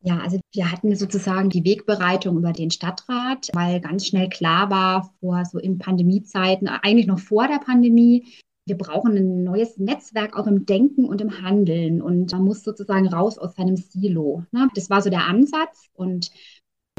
[0.00, 5.12] Ja, also wir hatten sozusagen die Wegbereitung über den Stadtrat, weil ganz schnell klar war,
[5.18, 8.24] vor so in Pandemiezeiten, eigentlich noch vor der Pandemie,
[8.66, 12.02] wir brauchen ein neues Netzwerk auch im Denken und im Handeln.
[12.02, 14.44] Und man muss sozusagen raus aus seinem Silo.
[14.50, 14.68] Ne?
[14.74, 15.88] Das war so der Ansatz.
[15.94, 16.32] Und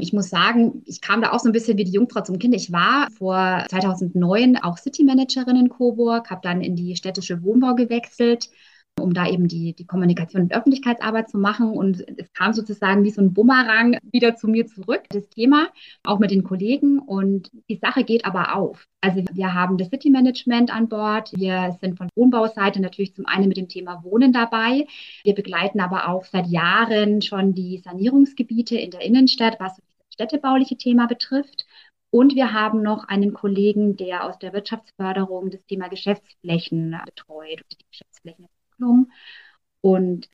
[0.00, 2.54] ich muss sagen, ich kam da auch so ein bisschen wie die Jungfrau zum Kind.
[2.54, 7.74] Ich war vor 2009 auch City Managerin in Coburg, habe dann in die städtische Wohnbau
[7.74, 8.48] gewechselt
[8.98, 11.70] um da eben die, die Kommunikation und Öffentlichkeitsarbeit zu machen.
[11.70, 15.68] Und es kam sozusagen wie so ein Bumerang wieder zu mir zurück, das Thema,
[16.04, 16.98] auch mit den Kollegen.
[16.98, 18.86] Und die Sache geht aber auf.
[19.00, 21.32] Also wir haben das City Management an Bord.
[21.34, 24.86] Wir sind von Wohnbauseite natürlich zum einen mit dem Thema Wohnen dabei.
[25.24, 29.84] Wir begleiten aber auch seit Jahren schon die Sanierungsgebiete in der Innenstadt, was das
[30.14, 31.66] städtebauliche Thema betrifft.
[32.10, 37.84] Und wir haben noch einen Kollegen, der aus der Wirtschaftsförderung das Thema Geschäftsflächen betreut, die
[37.90, 39.10] Geschäftsflächen Entwicklung
[39.80, 40.28] und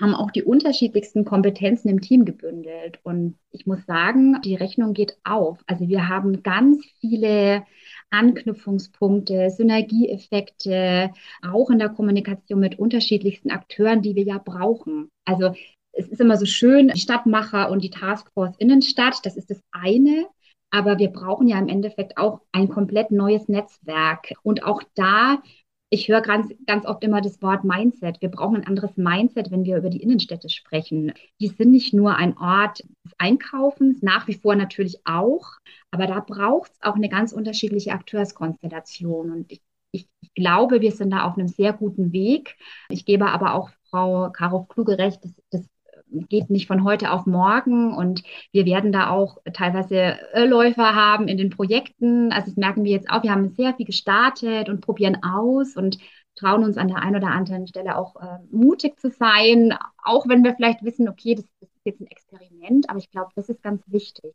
[0.00, 3.00] haben auch die unterschiedlichsten Kompetenzen im Team gebündelt.
[3.02, 5.58] Und ich muss sagen, die Rechnung geht auf.
[5.66, 7.64] Also wir haben ganz viele
[8.10, 11.10] Anknüpfungspunkte, Synergieeffekte,
[11.42, 15.08] auch in der Kommunikation mit unterschiedlichsten Akteuren, die wir ja brauchen.
[15.24, 15.52] Also
[15.90, 20.28] es ist immer so schön, die Stadtmacher und die Taskforce Innenstadt, das ist das eine.
[20.70, 24.34] Aber wir brauchen ja im Endeffekt auch ein komplett neues Netzwerk.
[24.44, 25.42] Und auch da
[25.90, 28.20] ich höre ganz, ganz oft immer das Wort Mindset.
[28.20, 31.12] Wir brauchen ein anderes Mindset, wenn wir über die Innenstädte sprechen.
[31.40, 35.52] Die sind nicht nur ein Ort des Einkaufens, nach wie vor natürlich auch,
[35.90, 39.30] aber da braucht es auch eine ganz unterschiedliche Akteurskonstellation.
[39.30, 42.56] Und ich, ich, ich, glaube, wir sind da auf einem sehr guten Weg.
[42.90, 45.68] Ich gebe aber auch Frau Karow Kluge recht, das, das
[46.10, 51.38] geht nicht von heute auf morgen und wir werden da auch teilweise Irrläufer haben in
[51.38, 52.32] den Projekten.
[52.32, 53.22] Also das merken wir jetzt auch.
[53.22, 55.98] Wir haben sehr viel gestartet und probieren aus und
[56.34, 60.44] trauen uns an der einen oder anderen Stelle auch äh, mutig zu sein, auch wenn
[60.44, 63.62] wir vielleicht wissen, okay, das, das ist jetzt ein Experiment, aber ich glaube, das ist
[63.62, 64.34] ganz wichtig.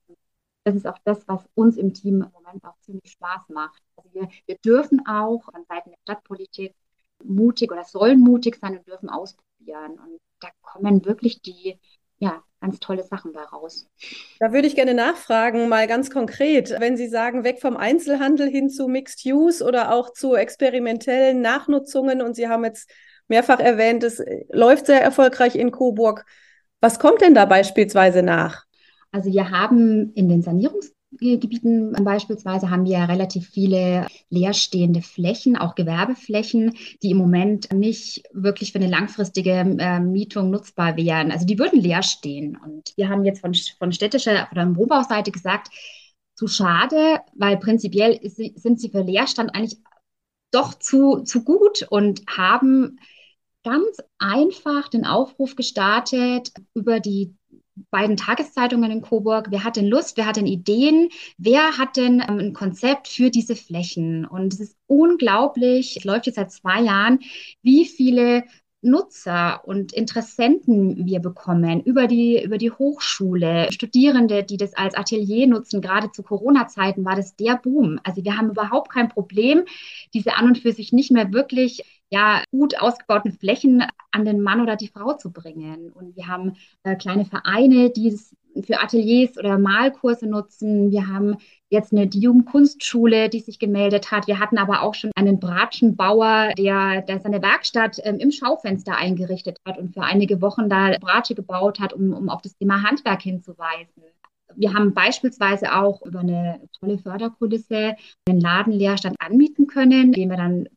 [0.65, 3.81] Das ist auch das, was uns im Team im Moment auch ziemlich Spaß macht.
[3.95, 6.73] Also wir, wir dürfen auch an Seiten der Stadtpolitik
[7.23, 9.93] mutig oder sollen mutig sein und dürfen ausprobieren.
[9.93, 11.79] Und da kommen wirklich die,
[12.19, 13.87] ja, ganz tolle Sachen bei raus.
[14.39, 18.69] Da würde ich gerne nachfragen, mal ganz konkret, wenn Sie sagen, weg vom Einzelhandel hin
[18.69, 22.89] zu Mixed Use oder auch zu experimentellen Nachnutzungen und Sie haben jetzt
[23.27, 26.25] mehrfach erwähnt, es läuft sehr erfolgreich in Coburg.
[26.79, 28.65] Was kommt denn da beispielsweise nach?
[29.11, 35.75] Also wir haben in den Sanierungs Gebieten beispielsweise haben wir relativ viele leerstehende Flächen, auch
[35.75, 41.31] Gewerbeflächen, die im Moment nicht wirklich für eine langfristige äh, Mietung nutzbar wären.
[41.31, 42.57] Also die würden leer stehen.
[42.57, 45.69] Und wir haben jetzt von, von städtischer oder Wohnbauseite gesagt,
[46.35, 49.77] zu schade, weil prinzipiell ist, sind sie für Leerstand eigentlich
[50.51, 52.99] doch zu, zu gut und haben
[53.63, 57.35] ganz einfach den Aufruf gestartet über die
[57.93, 59.47] beiden Tageszeitungen in Coburg.
[59.51, 60.17] Wer hat denn Lust?
[60.17, 61.09] Wer hat denn Ideen?
[61.37, 64.25] Wer hat denn ähm, ein Konzept für diese Flächen?
[64.25, 67.19] Und es ist unglaublich, es läuft jetzt seit zwei Jahren,
[67.61, 68.43] wie viele
[68.81, 75.47] Nutzer und Interessenten wir bekommen über die, über die Hochschule, Studierende, die das als Atelier
[75.47, 75.79] nutzen.
[75.79, 77.99] Gerade zu Corona-Zeiten war das der Boom.
[78.03, 79.63] Also wir haben überhaupt kein Problem,
[80.13, 84.61] diese an und für sich nicht mehr wirklich ja, gut ausgebauten Flächen an den Mann
[84.61, 85.91] oder die Frau zu bringen.
[85.91, 90.91] Und wir haben äh, kleine Vereine, die es für Ateliers oder Malkurse nutzen.
[90.91, 91.37] Wir haben
[91.71, 94.27] jetzt eine die Jugendkunstschule, die sich gemeldet hat.
[94.27, 99.57] Wir hatten aber auch schon einen Bratschenbauer, der, der seine Werkstatt ähm, im Schaufenster eingerichtet
[99.67, 103.23] hat und für einige Wochen da Bratsche gebaut hat, um, um auf das Thema Handwerk
[103.23, 104.03] hinzuweisen.
[104.55, 107.95] Wir haben beispielsweise auch über eine tolle Förderkulisse
[108.29, 110.67] einen Ladenleerstand anmieten können, den wir dann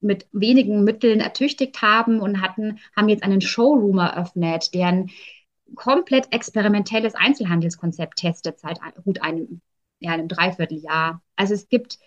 [0.00, 5.10] mit wenigen Mitteln ertüchtigt haben und hatten, haben jetzt einen Showroom eröffnet, der ein
[5.74, 9.60] komplett experimentelles Einzelhandelskonzept testet seit gut einem,
[10.00, 11.22] ja, einem Dreivierteljahr.
[11.36, 11.98] Also es gibt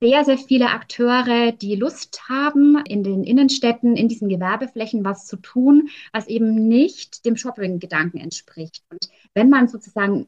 [0.00, 5.36] sehr, sehr viele Akteure, die Lust haben, in den Innenstädten, in diesen Gewerbeflächen was zu
[5.36, 8.82] tun, was eben nicht dem Shopping-Gedanken entspricht.
[8.90, 10.26] Und wenn man sozusagen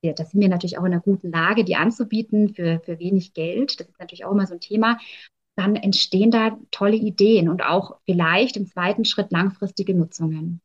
[0.00, 3.34] ja, da sind wir natürlich auch in einer guten Lage, die anzubieten für, für wenig
[3.34, 3.80] Geld.
[3.80, 4.98] Das ist natürlich auch immer so ein Thema
[5.58, 10.60] dann entstehen da tolle Ideen und auch vielleicht im zweiten Schritt langfristige Nutzungen.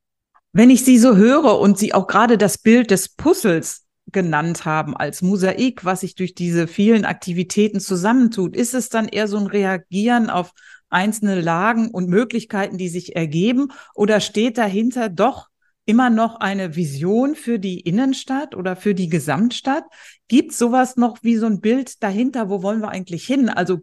[0.52, 4.96] Wenn ich Sie so höre und Sie auch gerade das Bild des Puzzles genannt haben
[4.96, 9.48] als Mosaik, was sich durch diese vielen Aktivitäten zusammentut, ist es dann eher so ein
[9.48, 10.54] Reagieren auf
[10.90, 13.70] einzelne Lagen und Möglichkeiten, die sich ergeben?
[13.96, 15.48] Oder steht dahinter doch
[15.86, 19.86] immer noch eine Vision für die Innenstadt oder für die Gesamtstadt?
[20.28, 22.50] Gibt sowas noch wie so ein Bild dahinter?
[22.50, 23.50] Wo wollen wir eigentlich hin?
[23.50, 23.82] Also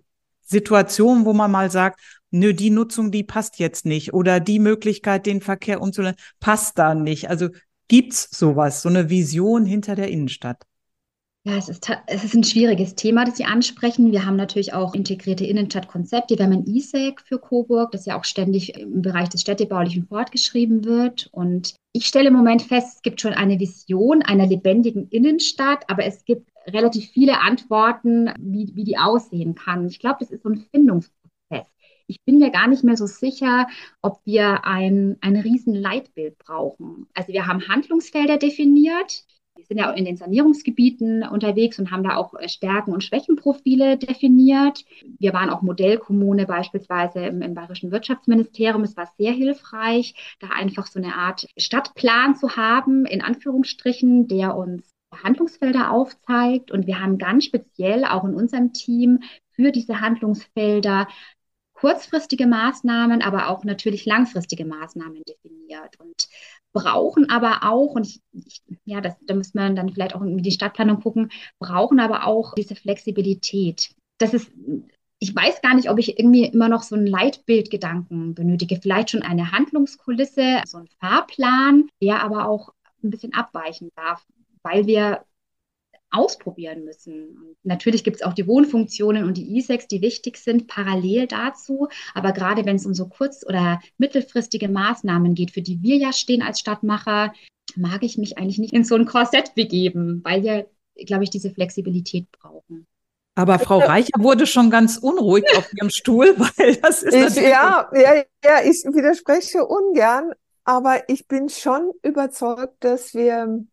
[0.51, 5.27] Situationen, wo man mal sagt, nö, die Nutzung, die passt jetzt nicht oder die Möglichkeit,
[5.27, 7.31] den Verkehr umzuleiten, passt da nicht.
[7.31, 7.49] Also
[7.89, 10.65] gibt's sowas, so eine Vision hinter der Innenstadt?
[11.47, 14.13] Ja, es ist, es ist ein schwieriges Thema, das Sie ansprechen.
[14.13, 16.37] Wir haben natürlich auch integrierte Innenstadtkonzepte.
[16.37, 20.85] Wir haben ein ISEC für Coburg, das ja auch ständig im Bereich des Städtebaulichen fortgeschrieben
[20.85, 21.31] wird.
[21.33, 26.05] Und ich stelle im Moment fest, es gibt schon eine Vision einer lebendigen Innenstadt, aber
[26.05, 29.87] es gibt relativ viele Antworten, wie, wie die aussehen kann.
[29.87, 31.73] Ich glaube, das ist so ein Findungsprozess.
[32.07, 33.67] Ich bin mir gar nicht mehr so sicher,
[34.03, 37.07] ob wir ein, ein riesen Leitbild brauchen.
[37.15, 39.25] Also wir haben Handlungsfelder definiert.
[39.61, 43.05] Wir sind ja auch in den Sanierungsgebieten unterwegs und haben da auch äh, Stärken- und
[43.05, 44.87] Schwächenprofile definiert.
[45.19, 48.83] Wir waren auch Modellkommune beispielsweise im, im Bayerischen Wirtschaftsministerium.
[48.85, 54.57] Es war sehr hilfreich, da einfach so eine Art Stadtplan zu haben, in Anführungsstrichen, der
[54.57, 54.91] uns
[55.23, 56.71] Handlungsfelder aufzeigt.
[56.71, 59.21] Und wir haben ganz speziell auch in unserem Team
[59.51, 61.07] für diese Handlungsfelder
[61.75, 66.29] kurzfristige Maßnahmen, aber auch natürlich langfristige Maßnahmen definiert und
[66.73, 70.39] brauchen aber auch, und ich, ich, ja, das, da muss man dann vielleicht auch in
[70.39, 73.95] die Stadtplanung gucken, brauchen aber auch diese Flexibilität.
[74.19, 74.51] Das ist,
[75.19, 79.23] ich weiß gar nicht, ob ich irgendwie immer noch so einen Leitbildgedanken benötige, vielleicht schon
[79.23, 84.25] eine Handlungskulisse, so einen Fahrplan, der aber auch ein bisschen abweichen darf,
[84.63, 85.25] weil wir
[86.11, 87.37] ausprobieren müssen.
[87.37, 91.89] Und natürlich gibt es auch die Wohnfunktionen und die E-Sex, die wichtig sind, parallel dazu.
[92.15, 96.13] Aber gerade wenn es um so kurz- oder mittelfristige Maßnahmen geht, für die wir ja
[96.13, 97.33] stehen als Stadtmacher,
[97.77, 100.67] mag ich mich eigentlich nicht in so ein Korsett begeben, weil wir,
[101.07, 102.87] glaube ich, diese Flexibilität brauchen.
[103.37, 107.89] Aber Frau Reicher wurde schon ganz unruhig auf ihrem Stuhl, weil das ist ich, ja,
[107.95, 110.33] ja, ja, ich widerspreche ungern,
[110.65, 113.65] aber ich bin schon überzeugt, dass wir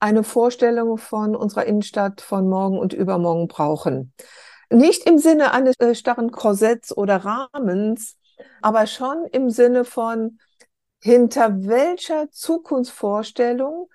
[0.00, 4.12] eine Vorstellung von unserer Innenstadt von morgen und übermorgen brauchen.
[4.70, 8.16] Nicht im Sinne eines äh, starren Korsetts oder Rahmens,
[8.60, 10.38] aber schon im Sinne von,
[11.00, 13.88] hinter welcher Zukunftsvorstellung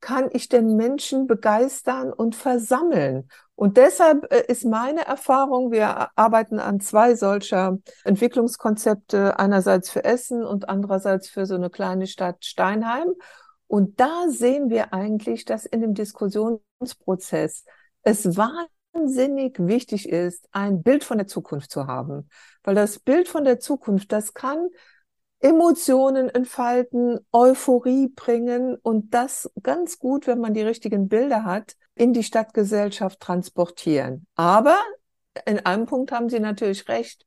[0.00, 3.28] kann ich den Menschen begeistern und versammeln?
[3.54, 10.44] Und deshalb äh, ist meine Erfahrung, wir arbeiten an zwei solcher Entwicklungskonzepte, einerseits für Essen
[10.44, 13.08] und andererseits für so eine kleine Stadt Steinheim.
[13.68, 17.64] Und da sehen wir eigentlich, dass in dem Diskussionsprozess
[18.02, 22.28] es wahnsinnig wichtig ist, ein Bild von der Zukunft zu haben.
[22.64, 24.68] Weil das Bild von der Zukunft, das kann
[25.40, 32.12] Emotionen entfalten, Euphorie bringen und das ganz gut, wenn man die richtigen Bilder hat, in
[32.12, 34.26] die Stadtgesellschaft transportieren.
[34.34, 34.76] Aber
[35.46, 37.24] in einem Punkt haben Sie natürlich recht.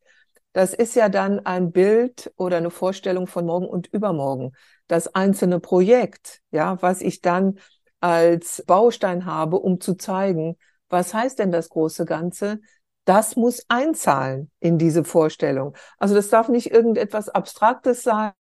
[0.54, 4.52] Das ist ja dann ein Bild oder eine Vorstellung von morgen und übermorgen.
[4.88, 7.58] Das einzelne Projekt, ja, was ich dann
[8.02, 10.58] als Baustein habe, um zu zeigen,
[10.90, 12.60] was heißt denn das große Ganze?
[13.06, 15.74] Das muss einzahlen in diese Vorstellung.
[15.98, 18.34] Also das darf nicht irgendetwas Abstraktes sein,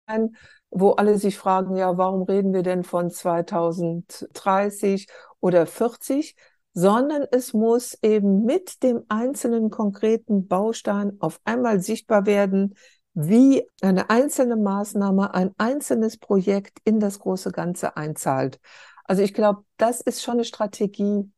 [0.70, 5.08] wo alle sich fragen, ja, warum reden wir denn von 2030
[5.40, 6.36] oder 40,
[6.78, 12.76] sondern es muss eben mit dem einzelnen konkreten Baustein auf einmal sichtbar werden,
[13.14, 18.60] wie eine einzelne Maßnahme, ein einzelnes Projekt in das große Ganze einzahlt.
[19.02, 21.28] Also ich glaube, das ist schon eine Strategie,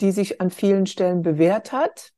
[0.00, 2.12] die sich an vielen Stellen bewährt hat.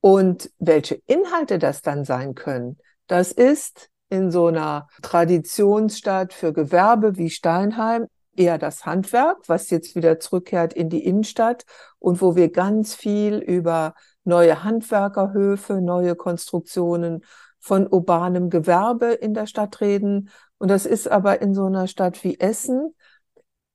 [0.00, 7.18] Und welche Inhalte das dann sein können, das ist in so einer Traditionsstadt für Gewerbe
[7.18, 8.06] wie Steinheim
[8.38, 11.64] eher das Handwerk, was jetzt wieder zurückkehrt in die Innenstadt
[11.98, 17.24] und wo wir ganz viel über neue Handwerkerhöfe, neue Konstruktionen
[17.60, 20.30] von urbanem Gewerbe in der Stadt reden.
[20.58, 22.94] Und das ist aber in so einer Stadt wie Essen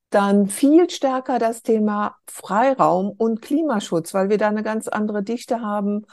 [0.10, 5.62] dann viel stärker das Thema Freiraum und Klimaschutz, weil wir da eine ganz andere Dichte
[5.62, 6.06] haben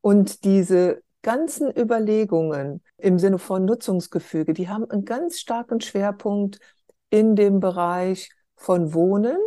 [0.00, 6.60] und diese ganzen Überlegungen im Sinne von Nutzungsgefüge, die haben einen ganz starken Schwerpunkt
[7.10, 9.38] in dem Bereich von Wohnen,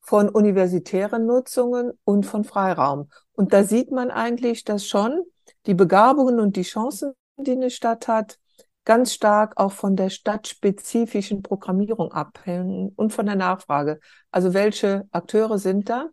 [0.00, 3.10] von universitären Nutzungen und von Freiraum.
[3.32, 5.22] Und da sieht man eigentlich, dass schon
[5.66, 8.38] die Begabungen und die Chancen, die eine Stadt hat,
[8.84, 13.98] ganz stark auch von der stadtspezifischen Programmierung abhängen und von der Nachfrage.
[14.30, 16.08] Also welche Akteure sind da,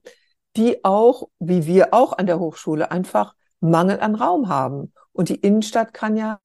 [0.57, 5.35] die auch, wie wir auch an der Hochschule, einfach Mangel an Raum haben Und die
[5.35, 6.39] Innenstadt kann ja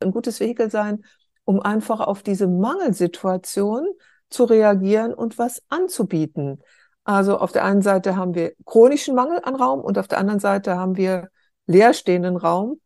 [0.00, 1.04] ein gutes Vehikel sein,
[1.44, 3.86] um einfach auf diese Mangelsituation
[4.30, 6.62] zu reagieren und was anzubieten.
[7.04, 10.40] Also auf der einen Seite haben wir chronischen Mangel an Raum und auf der anderen
[10.40, 11.28] Seite haben wir
[11.66, 12.80] leerstehenden Raum.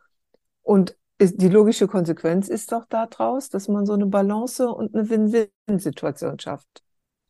[0.63, 6.39] Und die logische Konsequenz ist doch daraus, dass man so eine Balance und eine Win-Win-Situation
[6.39, 6.83] schafft.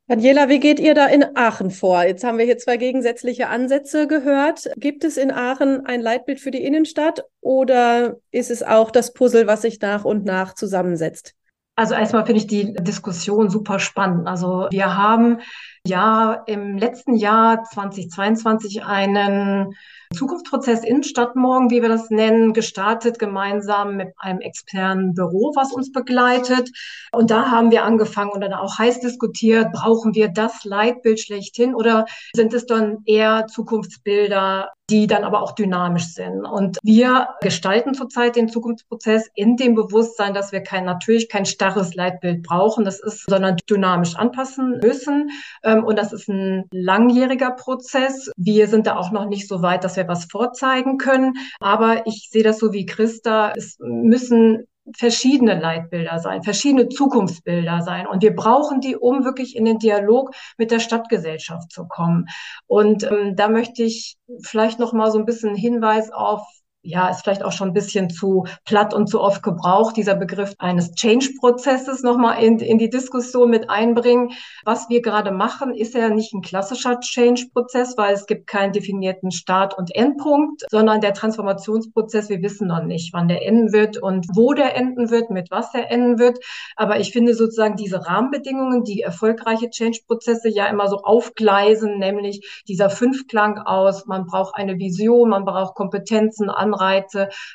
[0.08, 2.02] Daniela, wie geht ihr da in Aachen vor?
[2.02, 4.70] Jetzt haben wir hier zwei gegensätzliche Ansätze gehört.
[4.78, 9.46] Gibt es in Aachen ein Leitbild für die Innenstadt oder ist es auch das Puzzle,
[9.46, 11.34] was sich nach und nach zusammensetzt?
[11.78, 14.26] Also erstmal finde ich die Diskussion super spannend.
[14.26, 15.38] Also wir haben
[15.86, 19.76] ja im letzten Jahr 2022 einen
[20.12, 26.70] Zukunftsprozess Innenstadtmorgen, wie wir das nennen, gestartet gemeinsam mit einem externen Büro, was uns begleitet.
[27.12, 31.76] Und da haben wir angefangen und dann auch heiß diskutiert, brauchen wir das Leitbild schlechthin
[31.76, 36.46] oder sind es dann eher Zukunftsbilder, die dann aber auch dynamisch sind.
[36.46, 41.94] Und wir gestalten zurzeit den Zukunftsprozess in dem Bewusstsein, dass wir kein, natürlich kein starres
[41.94, 45.30] Leitbild brauchen, das ist, sondern dynamisch anpassen müssen.
[45.62, 48.30] Ähm, und das ist ein langjähriger Prozess.
[48.36, 51.34] Wir sind da auch noch nicht so weit, dass wir was vorzeigen können.
[51.60, 53.52] Aber ich sehe das so wie Christa.
[53.56, 54.64] Es müssen
[54.96, 58.06] verschiedene Leitbilder sein, verschiedene Zukunftsbilder sein.
[58.06, 62.26] Und wir brauchen die, um wirklich in den Dialog mit der Stadtgesellschaft zu kommen.
[62.66, 66.40] Und ähm, da möchte ich vielleicht noch mal so ein bisschen Hinweis auf
[66.88, 70.54] ja, ist vielleicht auch schon ein bisschen zu platt und zu oft gebraucht, dieser Begriff
[70.58, 74.30] eines Change-Prozesses nochmal in, in die Diskussion mit einbringen.
[74.64, 79.32] Was wir gerade machen, ist ja nicht ein klassischer Change-Prozess, weil es gibt keinen definierten
[79.32, 84.26] Start- und Endpunkt, sondern der Transformationsprozess, wir wissen noch nicht, wann der enden wird und
[84.34, 86.38] wo der enden wird, mit was der enden wird.
[86.74, 92.88] Aber ich finde sozusagen diese Rahmenbedingungen, die erfolgreiche Change-Prozesse ja immer so aufgleisen, nämlich dieser
[92.88, 96.77] Fünfklang aus, man braucht eine Vision, man braucht Kompetenzen, Anreize,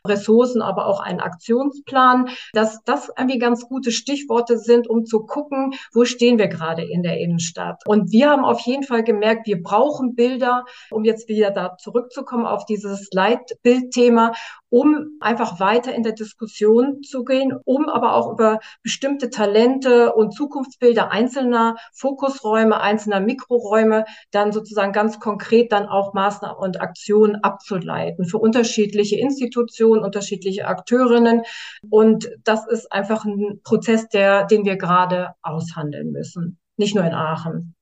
[0.07, 5.73] Ressourcen, aber auch einen Aktionsplan, dass das irgendwie ganz gute Stichworte sind, um zu gucken,
[5.93, 7.81] wo stehen wir gerade in der Innenstadt.
[7.85, 12.45] Und wir haben auf jeden Fall gemerkt, wir brauchen Bilder, um jetzt wieder da zurückzukommen
[12.45, 14.33] auf dieses Leitbildthema,
[14.73, 20.33] um einfach weiter in der Diskussion zu gehen, um aber auch über bestimmte Talente und
[20.33, 28.25] Zukunftsbilder einzelner Fokusräume, einzelner Mikroräume dann sozusagen ganz konkret dann auch Maßnahmen und Aktionen abzuleiten
[28.25, 31.43] für unterschiedliche Institutionen, unterschiedliche Akteurinnen.
[31.89, 36.57] Und das ist einfach ein Prozess, der, den wir gerade aushandeln müssen.
[36.77, 37.75] Nicht nur in Aachen.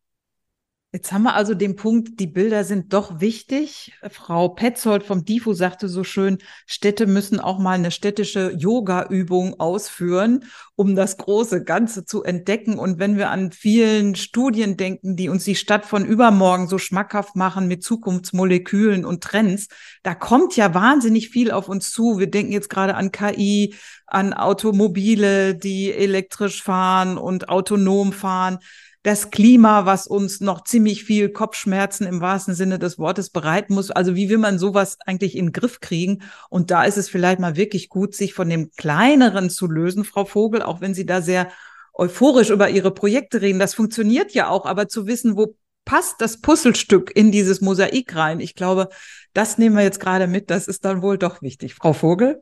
[0.94, 3.94] Jetzt haben wir also den Punkt, die Bilder sind doch wichtig.
[4.10, 10.44] Frau Petzold vom DIFO sagte so schön, Städte müssen auch mal eine städtische Yoga-Übung ausführen,
[10.76, 12.78] um das große Ganze zu entdecken.
[12.78, 17.38] Und wenn wir an vielen Studien denken, die uns die Stadt von übermorgen so schmackhaft
[17.38, 19.70] machen mit Zukunftsmolekülen und Trends,
[20.04, 22.20] da kommt ja wahnsinnig viel auf uns zu.
[22.20, 23.76] Wir denken jetzt gerade an KI,
[24.08, 28.60] an Automobile, die elektrisch fahren und autonom fahren
[29.04, 33.90] das Klima, was uns noch ziemlich viel Kopfschmerzen im wahrsten Sinne des Wortes bereiten muss.
[33.90, 36.22] Also wie will man sowas eigentlich in den Griff kriegen?
[36.50, 40.26] Und da ist es vielleicht mal wirklich gut, sich von dem Kleineren zu lösen, Frau
[40.26, 41.50] Vogel, auch wenn Sie da sehr
[41.94, 43.60] euphorisch über Ihre Projekte reden.
[43.60, 48.40] Das funktioniert ja auch, aber zu wissen, wo passt das Puzzlestück in dieses Mosaik rein?
[48.40, 48.90] Ich glaube,
[49.34, 50.52] das nehmen wir jetzt gerade mit.
[50.52, 51.74] Das ist dann wohl doch wichtig.
[51.74, 52.42] Frau Vogel?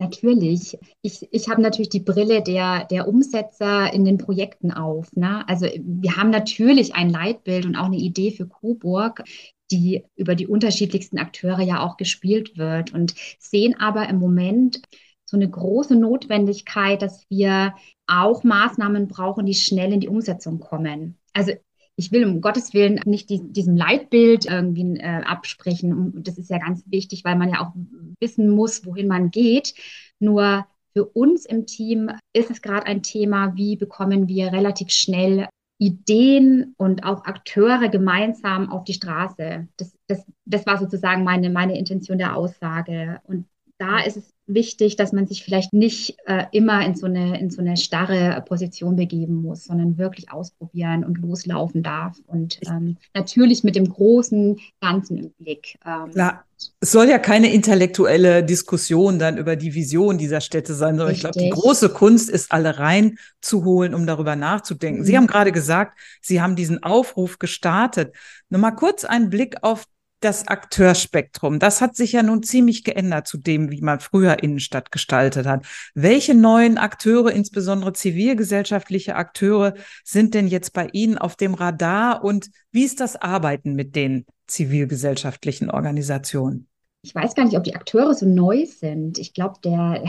[0.00, 0.78] Natürlich.
[1.02, 5.12] Ich, ich habe natürlich die Brille der, der Umsetzer in den Projekten auf.
[5.16, 5.46] Ne?
[5.48, 9.24] Also wir haben natürlich ein Leitbild und auch eine Idee für Coburg,
[9.72, 14.80] die über die unterschiedlichsten Akteure ja auch gespielt wird und sehen aber im Moment
[15.24, 17.74] so eine große Notwendigkeit, dass wir
[18.06, 21.18] auch Maßnahmen brauchen, die schnell in die Umsetzung kommen.
[21.34, 21.52] Also
[21.98, 25.92] ich will um Gottes Willen nicht die, diesem Leitbild irgendwie äh, absprechen.
[25.92, 27.72] Und das ist ja ganz wichtig, weil man ja auch
[28.20, 29.74] wissen muss, wohin man geht.
[30.20, 35.48] Nur für uns im Team ist es gerade ein Thema, wie bekommen wir relativ schnell
[35.78, 39.66] Ideen und auch Akteure gemeinsam auf die Straße.
[39.76, 43.20] Das, das, das war sozusagen meine, meine Intention der Aussage.
[43.24, 43.46] Und
[43.78, 47.50] da ist es wichtig, dass man sich vielleicht nicht äh, immer in so, eine, in
[47.50, 52.16] so eine starre Position begeben muss, sondern wirklich ausprobieren und loslaufen darf.
[52.26, 55.78] Und ähm, natürlich mit dem großen Ganzen im Blick.
[55.84, 56.44] Ähm, Klar.
[56.80, 61.30] Es soll ja keine intellektuelle Diskussion dann über die Vision dieser Städte sein, sondern Richtig.
[61.30, 65.02] ich glaube, die große Kunst ist, alle reinzuholen, um darüber nachzudenken.
[65.02, 65.04] Mhm.
[65.04, 68.12] Sie haben gerade gesagt, Sie haben diesen Aufruf gestartet.
[68.48, 69.84] Nur mal kurz einen Blick auf
[70.20, 74.90] das Akteurspektrum, das hat sich ja nun ziemlich geändert zu dem, wie man früher Innenstadt
[74.92, 75.64] gestaltet hat.
[75.94, 82.50] Welche neuen Akteure, insbesondere zivilgesellschaftliche Akteure, sind denn jetzt bei Ihnen auf dem Radar und
[82.72, 86.68] wie ist das Arbeiten mit den zivilgesellschaftlichen Organisationen?
[87.02, 89.18] ich weiß gar nicht, ob die Akteure so neu sind.
[89.18, 90.04] Ich glaube, der,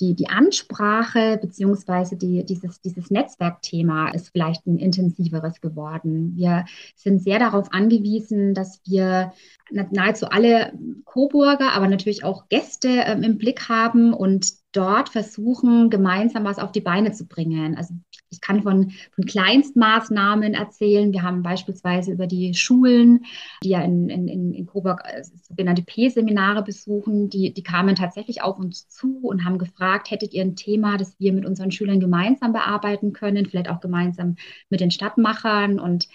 [0.00, 6.32] die, die Ansprache beziehungsweise die, dieses, dieses Netzwerkthema ist vielleicht ein intensiveres geworden.
[6.36, 6.64] Wir
[6.96, 9.32] sind sehr darauf angewiesen, dass wir
[9.70, 10.72] nahezu alle
[11.04, 16.70] Coburger, aber natürlich auch Gäste ähm, im Blick haben und dort versuchen, gemeinsam was auf
[16.72, 17.76] die Beine zu bringen.
[17.76, 17.94] Also
[18.30, 21.12] ich kann von, von Kleinstmaßnahmen erzählen.
[21.12, 23.24] Wir haben beispielsweise über die Schulen,
[23.64, 28.58] die ja in, in, in Coburg äh, sogenannte P-Seminare besuchen, die, die kamen tatsächlich auf
[28.58, 32.52] uns zu und haben gefragt, hättet ihr ein Thema, das wir mit unseren Schülern gemeinsam
[32.52, 34.36] bearbeiten können, vielleicht auch gemeinsam
[34.68, 36.08] mit den Stadtmachern und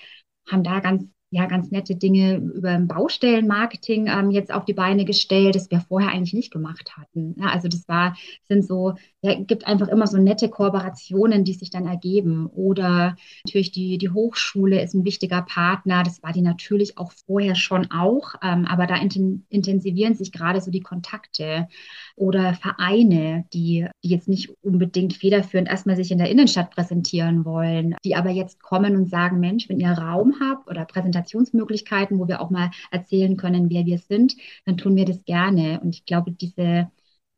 [0.49, 5.55] haben da ganz ja, ganz nette Dinge über Baustellenmarketing ähm, jetzt auf die Beine gestellt,
[5.55, 7.35] das wir vorher eigentlich nicht gemacht hatten.
[7.37, 8.15] Ja, also das war,
[8.47, 12.45] sind so, ja, gibt einfach immer so nette Kooperationen, die sich dann ergeben.
[12.47, 13.15] Oder
[13.45, 16.03] natürlich die, die Hochschule ist ein wichtiger Partner.
[16.03, 20.71] Das war die natürlich auch vorher schon auch, ähm, aber da intensivieren sich gerade so
[20.71, 21.67] die Kontakte
[22.15, 27.95] oder Vereine, die, die jetzt nicht unbedingt federführend erstmal sich in der Innenstadt präsentieren wollen,
[28.05, 32.41] die aber jetzt kommen und sagen, Mensch, wenn ihr Raum habt oder Präsentationsmöglichkeiten, wo wir
[32.41, 34.35] auch mal erzählen können, wer wir sind,
[34.65, 35.79] dann tun wir das gerne.
[35.81, 36.91] Und ich glaube, diese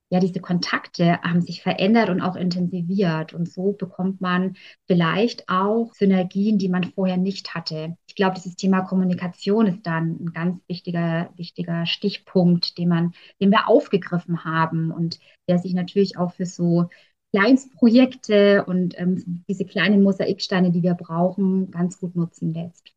[0.09, 3.33] ja, diese Kontakte haben sich verändert und auch intensiviert.
[3.33, 4.55] Und so bekommt man
[4.85, 7.97] vielleicht auch Synergien, die man vorher nicht hatte.
[8.07, 13.11] Ich glaube, dieses Thema Kommunikation ist dann ein ganz wichtiger, wichtiger Stichpunkt, den man,
[13.41, 15.19] den wir aufgegriffen haben und
[15.49, 16.87] der sich natürlich auch für so
[17.33, 22.96] Kleinstprojekte und ähm, diese kleinen Mosaiksteine, die wir brauchen, ganz gut nutzen lässt.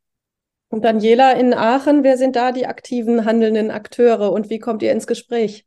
[0.71, 4.93] Und Daniela in Aachen, wer sind da die aktiven handelnden Akteure und wie kommt ihr
[4.93, 5.67] ins Gespräch?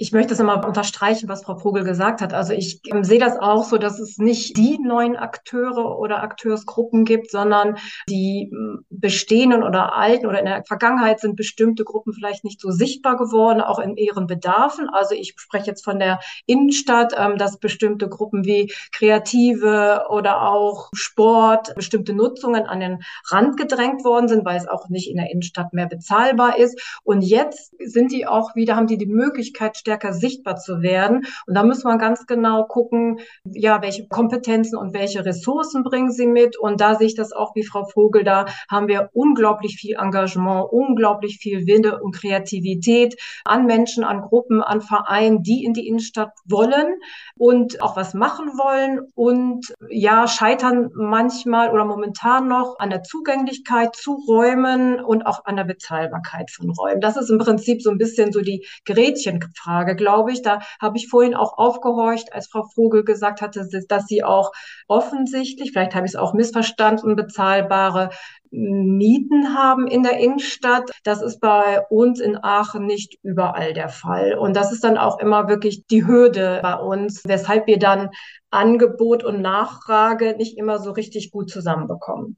[0.00, 2.32] Ich möchte es nochmal unterstreichen, was Frau Vogel gesagt hat.
[2.32, 7.04] Also ich ähm, sehe das auch so, dass es nicht die neuen Akteure oder Akteursgruppen
[7.04, 7.76] gibt, sondern
[8.08, 12.70] die ähm, bestehenden oder alten oder in der Vergangenheit sind bestimmte Gruppen vielleicht nicht so
[12.70, 14.88] sichtbar geworden, auch in ihren Bedarfen.
[14.88, 20.88] Also ich spreche jetzt von der Innenstadt, ähm, dass bestimmte Gruppen wie Kreative oder auch
[20.94, 25.30] Sport, bestimmte Nutzungen an den Rand gedrängt worden sind, weil es auch nicht in der
[25.30, 27.00] Innenstadt mehr bezahlbar ist.
[27.04, 31.22] Und jetzt sind die auch wieder, haben die die Möglichkeit, stärker sichtbar zu werden.
[31.46, 36.26] Und da muss man ganz genau gucken, ja, welche Kompetenzen und welche Ressourcen bringen sie
[36.26, 36.56] mit.
[36.56, 40.66] Und da sehe ich das auch wie Frau Vogel, da haben wir unglaublich viel Engagement,
[40.70, 46.32] unglaublich viel Wille und Kreativität an Menschen, an Gruppen, an Vereinen, die in die Innenstadt
[46.44, 46.94] wollen
[47.36, 53.96] und auch was machen wollen und ja, scheitern manchmal oder momentan noch an der Zugänglichkeit
[53.96, 57.00] zu Räumen und auch an der Bezahlbarkeit von Räumen.
[57.00, 60.42] Das ist im Prinzip so ein bisschen so die Gretchenfrage Frage, glaube ich.
[60.42, 64.52] Da habe ich vorhin auch aufgehorcht, als Frau Vogel gesagt hatte, dass sie auch
[64.88, 68.10] offensichtlich, vielleicht habe ich es auch missverstanden, bezahlbare
[68.50, 70.90] Mieten haben in der Innenstadt.
[71.04, 74.34] Das ist bei uns in Aachen nicht überall der Fall.
[74.34, 78.10] Und das ist dann auch immer wirklich die Hürde bei uns, weshalb wir dann
[78.50, 82.36] Angebot und Nachfrage nicht immer so richtig gut zusammenbekommen.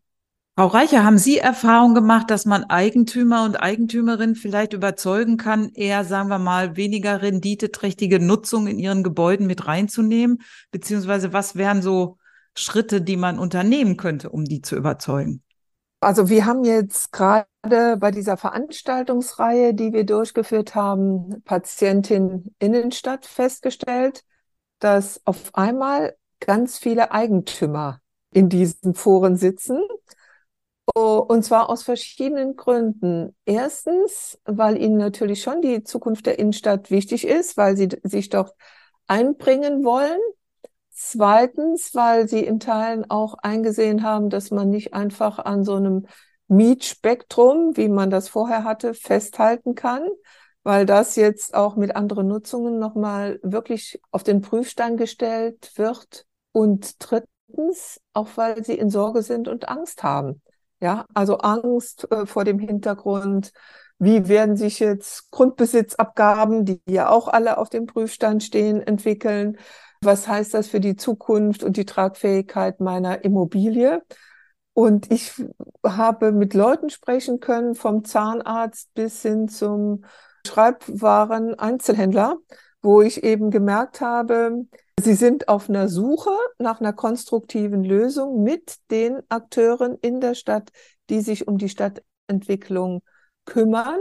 [0.54, 6.04] Frau Reicher, haben Sie Erfahrung gemacht, dass man Eigentümer und Eigentümerinnen vielleicht überzeugen kann, eher,
[6.04, 10.42] sagen wir mal, weniger renditeträchtige Nutzung in ihren Gebäuden mit reinzunehmen?
[10.70, 12.18] Beziehungsweise was wären so
[12.54, 15.42] Schritte, die man unternehmen könnte, um die zu überzeugen?
[16.00, 17.46] Also wir haben jetzt gerade
[17.96, 24.22] bei dieser Veranstaltungsreihe, die wir durchgeführt haben, Patientin Innenstadt festgestellt,
[24.80, 28.00] dass auf einmal ganz viele Eigentümer
[28.34, 29.80] in diesen Foren sitzen
[30.94, 33.36] Oh, und zwar aus verschiedenen Gründen.
[33.44, 38.54] Erstens, weil ihnen natürlich schon die Zukunft der Innenstadt wichtig ist, weil sie sich dort
[39.06, 40.18] einbringen wollen.
[40.90, 46.06] Zweitens, weil sie in Teilen auch eingesehen haben, dass man nicht einfach an so einem
[46.48, 50.06] Mietspektrum, wie man das vorher hatte, festhalten kann,
[50.64, 56.26] weil das jetzt auch mit anderen Nutzungen nochmal wirklich auf den Prüfstein gestellt wird.
[56.52, 60.42] Und drittens, auch weil sie in Sorge sind und Angst haben.
[60.82, 63.52] Ja, also Angst äh, vor dem Hintergrund,
[64.00, 69.58] wie werden sich jetzt Grundbesitzabgaben, die ja auch alle auf dem Prüfstand stehen, entwickeln?
[70.02, 74.02] Was heißt das für die Zukunft und die Tragfähigkeit meiner Immobilie?
[74.72, 75.32] Und ich
[75.86, 80.04] habe mit Leuten sprechen können, vom Zahnarzt bis hin zum
[80.44, 82.38] Schreibwaren-Einzelhändler,
[82.82, 84.66] wo ich eben gemerkt habe,
[85.02, 86.30] Sie sind auf einer Suche
[86.60, 90.70] nach einer konstruktiven Lösung mit den Akteuren in der Stadt,
[91.10, 93.02] die sich um die Stadtentwicklung
[93.44, 93.98] kümmern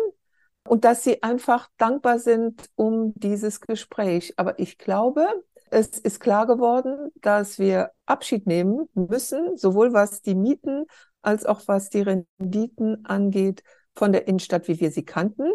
[0.68, 4.36] und dass sie einfach dankbar sind um dieses Gespräch.
[4.38, 5.28] Aber ich glaube,
[5.72, 10.86] es ist klar geworden, dass wir Abschied nehmen müssen, sowohl was die Mieten
[11.24, 13.64] als auch was die Renditen angeht
[13.96, 15.52] von der Innenstadt, wie wir sie kannten.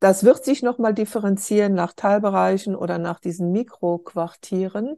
[0.00, 4.96] Das wird sich nochmal differenzieren nach Teilbereichen oder nach diesen Mikroquartieren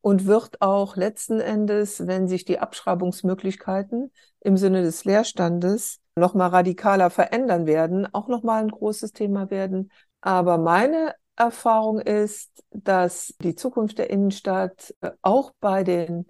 [0.00, 7.10] und wird auch letzten Endes, wenn sich die Abschreibungsmöglichkeiten im Sinne des Leerstandes nochmal radikaler
[7.10, 9.92] verändern werden, auch nochmal ein großes Thema werden.
[10.20, 16.26] Aber meine Erfahrung ist, dass die Zukunft der Innenstadt auch bei den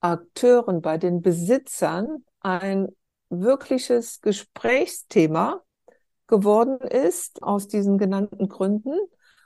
[0.00, 2.88] Akteuren, bei den Besitzern ein
[3.30, 5.62] wirkliches Gesprächsthema
[6.32, 8.94] geworden ist aus diesen genannten Gründen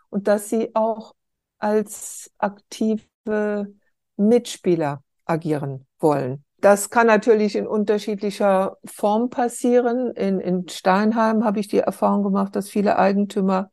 [0.08, 1.16] und dass sie auch
[1.58, 3.74] als aktive
[4.16, 6.44] Mitspieler agieren wollen.
[6.58, 10.12] Das kann natürlich in unterschiedlicher Form passieren.
[10.12, 13.70] In, in Steinheim habe ich die Erfahrung gemacht, dass viele Eigentümer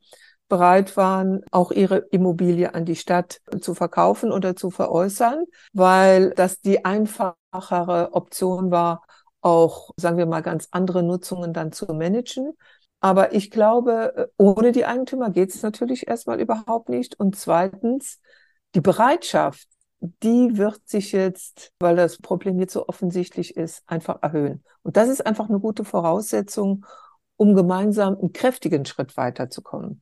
[0.48, 6.60] bereit waren, auch ihre Immobilie an die Stadt zu verkaufen oder zu veräußern, weil das
[6.60, 9.02] die einfachere Option war,
[9.40, 12.54] auch, sagen wir mal, ganz andere Nutzungen dann zu managen.
[13.04, 17.20] Aber ich glaube, ohne die Eigentümer geht es natürlich erstmal überhaupt nicht.
[17.20, 18.18] Und zweitens,
[18.74, 19.68] die Bereitschaft,
[20.00, 24.64] die wird sich jetzt, weil das Problem jetzt so offensichtlich ist, einfach erhöhen.
[24.84, 26.86] Und das ist einfach eine gute Voraussetzung,
[27.36, 30.00] um gemeinsam einen kräftigen Schritt weiterzukommen.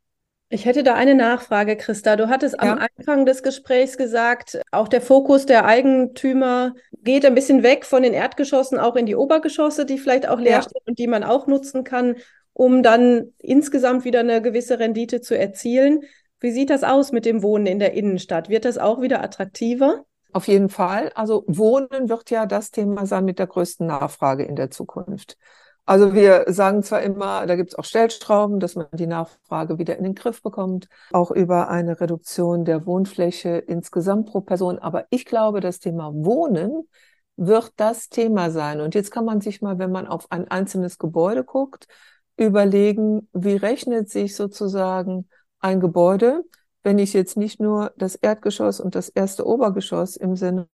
[0.48, 2.14] Ich hätte da eine Nachfrage, Christa.
[2.14, 2.72] Du hattest ja.
[2.72, 8.04] am Anfang des Gesprächs gesagt, auch der Fokus der Eigentümer geht ein bisschen weg von
[8.04, 10.62] den Erdgeschossen auch in die Obergeschosse, die vielleicht auch leer ja.
[10.62, 12.14] stehen und die man auch nutzen kann,
[12.52, 16.02] um dann insgesamt wieder eine gewisse Rendite zu erzielen.
[16.40, 18.48] Wie sieht das aus mit dem Wohnen in der Innenstadt?
[18.48, 20.04] Wird das auch wieder attraktiver?
[20.32, 21.10] Auf jeden Fall.
[21.14, 25.36] Also Wohnen wird ja das Thema sein mit der größten Nachfrage in der Zukunft.
[25.84, 29.96] Also wir sagen zwar immer, da gibt es auch Stellstrauben, dass man die Nachfrage wieder
[29.96, 34.78] in den Griff bekommt, auch über eine Reduktion der Wohnfläche insgesamt pro Person.
[34.78, 36.88] Aber ich glaube, das Thema Wohnen
[37.36, 38.80] wird das Thema sein.
[38.80, 41.88] Und jetzt kann man sich mal, wenn man auf ein einzelnes Gebäude guckt,
[42.36, 45.28] überlegen, wie rechnet sich sozusagen
[45.60, 46.44] ein Gebäude,
[46.82, 50.68] wenn ich jetzt nicht nur das Erdgeschoss und das erste Obergeschoss im Sinne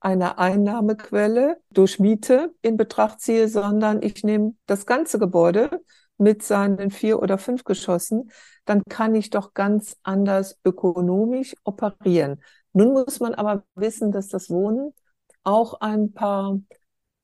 [0.00, 5.82] einer Einnahmequelle durch Miete in Betracht ziehe, sondern ich nehme das ganze Gebäude
[6.18, 8.30] mit seinen vier oder fünf Geschossen,
[8.64, 12.40] dann kann ich doch ganz anders ökonomisch operieren.
[12.72, 14.94] Nun muss man aber wissen, dass das Wohnen
[15.42, 16.58] auch ein paar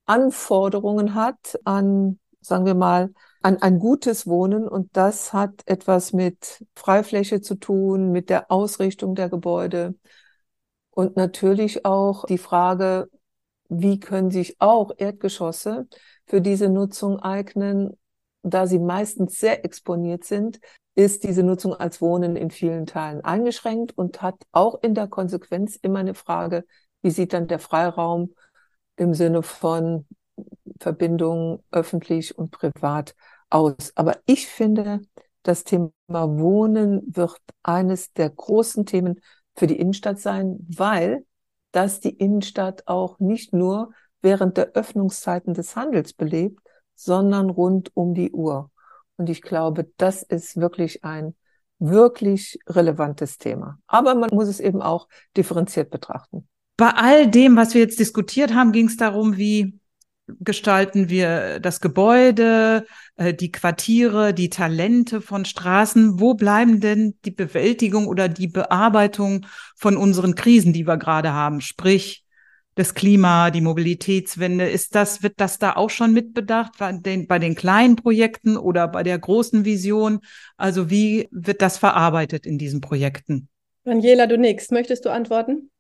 [0.07, 3.11] Anforderungen hat an, sagen wir mal,
[3.43, 4.69] an ein gutes Wohnen.
[4.69, 9.95] Und das hat etwas mit Freifläche zu tun, mit der Ausrichtung der Gebäude,
[10.95, 13.09] und natürlich auch die Frage,
[13.69, 15.87] wie können sich auch Erdgeschosse
[16.27, 17.97] für diese Nutzung eignen,
[18.43, 20.61] da sie meistens sehr exponiert sind,
[20.95, 25.77] ist diese Nutzung als Wohnen in vielen Teilen eingeschränkt und hat auch in der Konsequenz
[25.77, 26.65] immer eine Frage,
[27.01, 28.35] wie sieht dann der Freiraum
[28.97, 30.07] im Sinne von
[30.79, 33.15] Verbindung öffentlich und privat
[33.53, 33.93] aus.
[33.95, 35.01] Aber ich finde,
[35.43, 39.21] das Thema Wohnen wird eines der großen Themen
[39.55, 41.25] für die Innenstadt sein, weil
[41.73, 46.61] das die Innenstadt auch nicht nur während der Öffnungszeiten des Handels belebt,
[46.95, 48.71] sondern rund um die Uhr.
[49.17, 51.35] Und ich glaube, das ist wirklich ein
[51.79, 53.79] wirklich relevantes Thema.
[53.87, 56.49] Aber man muss es eben auch differenziert betrachten.
[56.77, 59.79] Bei all dem, was wir jetzt diskutiert haben, ging es darum, wie
[60.27, 66.21] gestalten wir das Gebäude, äh, die Quartiere, die Talente von Straßen?
[66.21, 69.47] Wo bleiben denn die Bewältigung oder die Bearbeitung
[69.77, 71.61] von unseren Krisen, die wir gerade haben?
[71.61, 72.25] Sprich,
[72.75, 77.39] das Klima, die Mobilitätswende, ist das, wird das da auch schon mitbedacht bei den, bei
[77.39, 80.21] den kleinen Projekten oder bei der großen Vision?
[80.57, 83.49] Also wie wird das verarbeitet in diesen Projekten?
[83.85, 84.71] Daniela, du nix.
[84.71, 85.72] Möchtest du antworten?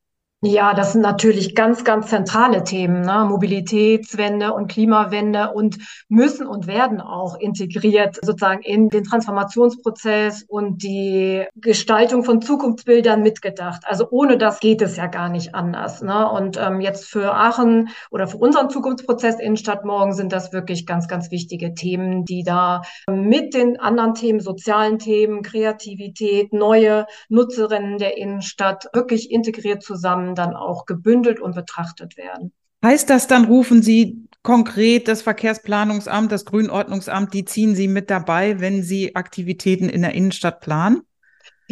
[0.44, 3.24] Ja, das sind natürlich ganz, ganz zentrale Themen, ne?
[3.28, 5.78] Mobilitätswende und Klimawende und
[6.08, 13.84] müssen und werden auch integriert sozusagen in den Transformationsprozess und die Gestaltung von Zukunftsbildern mitgedacht.
[13.86, 16.02] Also ohne das geht es ja gar nicht anders.
[16.02, 16.28] Ne?
[16.28, 21.06] Und ähm, jetzt für Aachen oder für unseren Zukunftsprozess in Stadtmorgen sind das wirklich ganz,
[21.06, 28.16] ganz wichtige Themen, die da mit den anderen Themen, sozialen Themen, Kreativität, neue Nutzerinnen der
[28.16, 32.52] Innenstadt wirklich integriert zusammen dann auch gebündelt und betrachtet werden.
[32.84, 38.60] Heißt das dann, rufen Sie konkret das Verkehrsplanungsamt, das Grünordnungsamt, die ziehen Sie mit dabei,
[38.60, 41.02] wenn Sie Aktivitäten in der Innenstadt planen?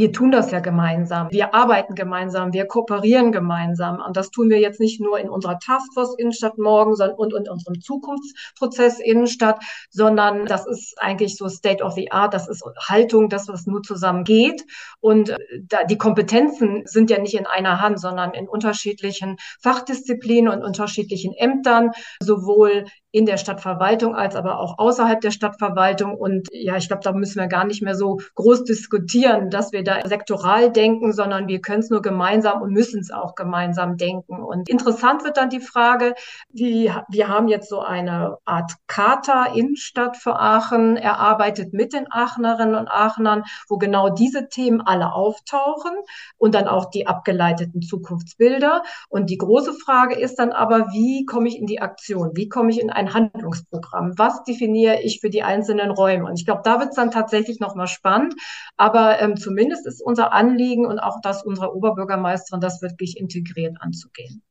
[0.01, 1.31] Wir tun das ja gemeinsam.
[1.31, 4.01] Wir arbeiten gemeinsam, wir kooperieren gemeinsam.
[4.01, 7.47] Und das tun wir jetzt nicht nur in unserer Taskforce Innenstadt morgen sondern, und in
[7.47, 13.29] unserem Zukunftsprozess Innenstadt, sondern das ist eigentlich so State of the Art, das ist Haltung,
[13.29, 14.65] das, was nur zusammen geht.
[15.01, 15.39] Und äh,
[15.69, 21.35] da, die Kompetenzen sind ja nicht in einer Hand, sondern in unterschiedlichen Fachdisziplinen und unterschiedlichen
[21.35, 21.91] Ämtern,
[22.23, 26.15] sowohl in der Stadtverwaltung als aber auch außerhalb der Stadtverwaltung.
[26.15, 29.83] Und ja, ich glaube, da müssen wir gar nicht mehr so groß diskutieren, dass wir
[29.83, 34.43] da sektoral denken, sondern wir können es nur gemeinsam und müssen es auch gemeinsam denken.
[34.43, 36.15] Und interessant wird dann die Frage,
[36.51, 42.75] wie, wir haben jetzt so eine Art Charta Innenstadt für Aachen erarbeitet mit den Aachenerinnen
[42.75, 45.93] und Aachenern, wo genau diese Themen alle auftauchen
[46.39, 48.83] und dann auch die abgeleiteten Zukunftsbilder.
[49.09, 52.31] Und die große Frage ist dann aber, wie komme ich in die Aktion?
[52.35, 54.17] Wie komme ich in ein Handlungsprogramm?
[54.17, 56.27] Was definiere ich für die einzelnen Räume?
[56.27, 58.35] Und ich glaube, da wird es dann tatsächlich nochmal spannend.
[58.77, 64.43] Aber ähm, zumindest ist unser Anliegen und auch das unserer Oberbürgermeisterin, das wirklich integriert anzugehen.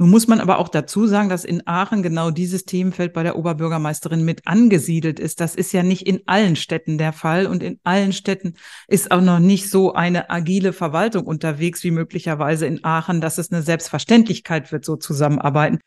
[0.00, 3.36] Nun muss man aber auch dazu sagen, dass in Aachen genau dieses Themenfeld bei der
[3.36, 5.40] Oberbürgermeisterin mit angesiedelt ist.
[5.40, 8.54] Das ist ja nicht in allen Städten der Fall und in allen Städten
[8.86, 13.50] ist auch noch nicht so eine agile Verwaltung unterwegs wie möglicherweise in Aachen, dass es
[13.50, 15.80] eine Selbstverständlichkeit wird, so zusammenarbeiten.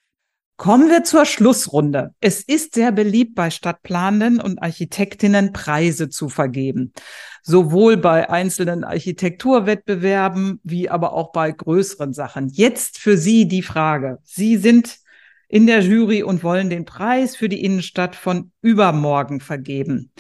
[0.62, 2.14] Kommen wir zur Schlussrunde.
[2.20, 6.94] Es ist sehr beliebt bei Stadtplanenden und Architektinnen Preise zu vergeben.
[7.42, 12.48] Sowohl bei einzelnen Architekturwettbewerben wie aber auch bei größeren Sachen.
[12.50, 14.20] Jetzt für Sie die Frage.
[14.22, 15.00] Sie sind
[15.48, 20.12] in der Jury und wollen den Preis für die Innenstadt von übermorgen vergeben.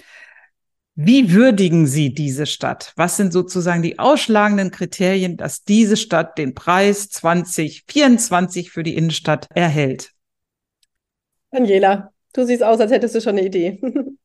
[0.95, 2.93] Wie würdigen Sie diese Stadt?
[2.95, 9.45] Was sind sozusagen die ausschlagenden Kriterien, dass diese Stadt den Preis 2024 für die Innenstadt
[9.53, 10.15] erhält?
[11.51, 13.79] Daniela, du siehst aus, als hättest du schon eine Idee.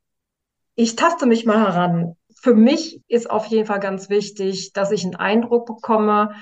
[0.74, 2.16] ich taste mich mal heran.
[2.40, 6.34] Für mich ist auf jeden Fall ganz wichtig, dass ich einen Eindruck bekomme,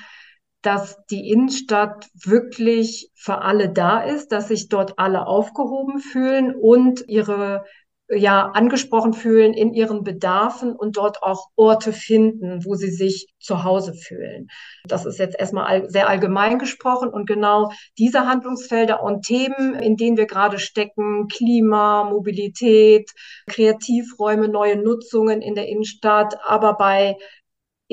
[0.60, 7.04] dass die Innenstadt wirklich für alle da ist, dass sich dort alle aufgehoben fühlen und
[7.08, 7.64] ihre
[8.10, 13.64] ja angesprochen fühlen in ihren Bedarfen und dort auch Orte finden, wo sie sich zu
[13.64, 14.48] Hause fühlen.
[14.84, 20.16] Das ist jetzt erstmal sehr allgemein gesprochen und genau diese Handlungsfelder und Themen, in denen
[20.16, 23.10] wir gerade stecken, Klima, Mobilität,
[23.46, 27.16] Kreativräume, neue Nutzungen in der Innenstadt, aber bei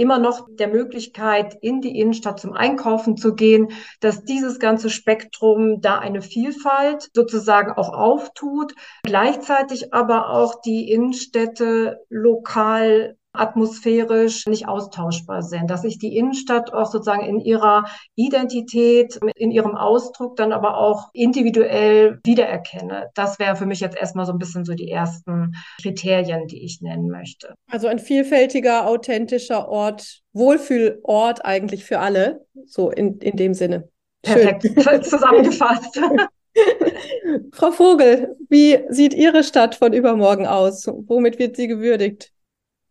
[0.01, 5.79] immer noch der Möglichkeit, in die Innenstadt zum Einkaufen zu gehen, dass dieses ganze Spektrum
[5.79, 8.73] da eine Vielfalt sozusagen auch auftut,
[9.03, 16.91] gleichzeitig aber auch die Innenstädte lokal atmosphärisch nicht austauschbar sind, dass ich die Innenstadt auch
[16.91, 23.09] sozusagen in ihrer Identität, in ihrem Ausdruck dann aber auch individuell wiedererkenne.
[23.15, 26.81] Das wäre für mich jetzt erstmal so ein bisschen so die ersten Kriterien, die ich
[26.81, 27.55] nennen möchte.
[27.69, 33.87] Also ein vielfältiger, authentischer Ort, Wohlfühlort eigentlich für alle, so in, in dem Sinne.
[34.23, 34.63] Perfekt,
[35.05, 35.99] zusammengefasst.
[37.53, 40.85] Frau Vogel, wie sieht Ihre Stadt von übermorgen aus?
[40.87, 42.33] Womit wird sie gewürdigt?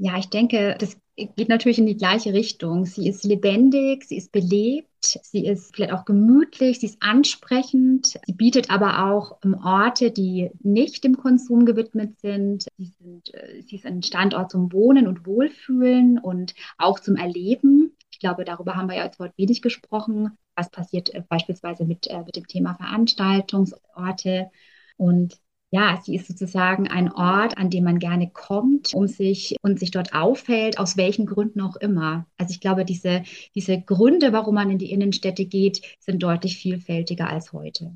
[0.02, 2.86] Ja, ich denke, das geht natürlich in die gleiche Richtung.
[2.86, 8.18] Sie ist lebendig, sie ist belebt, sie ist vielleicht auch gemütlich, sie ist ansprechend.
[8.24, 12.66] Sie bietet aber auch Orte, die nicht dem Konsum gewidmet sind.
[12.78, 17.94] Sie, sind, äh, sie ist ein Standort zum Wohnen und Wohlfühlen und auch zum Erleben.
[18.10, 20.38] Ich glaube, darüber haben wir ja jetzt heute wenig gesprochen.
[20.56, 24.50] Was passiert äh, beispielsweise mit, äh, mit dem Thema Veranstaltungsorte?
[24.96, 25.38] Und
[25.70, 29.92] ja, sie ist sozusagen ein Ort, an dem man gerne kommt, um sich und sich
[29.92, 32.26] dort aufhält, aus welchen Gründen auch immer.
[32.36, 33.22] Also ich glaube, diese,
[33.54, 37.92] diese Gründe, warum man in die Innenstädte geht, sind deutlich vielfältiger als heute.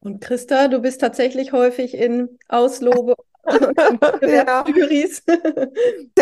[0.00, 3.14] Und Christa, du bist tatsächlich häufig in Auslobe
[4.22, 4.64] ja.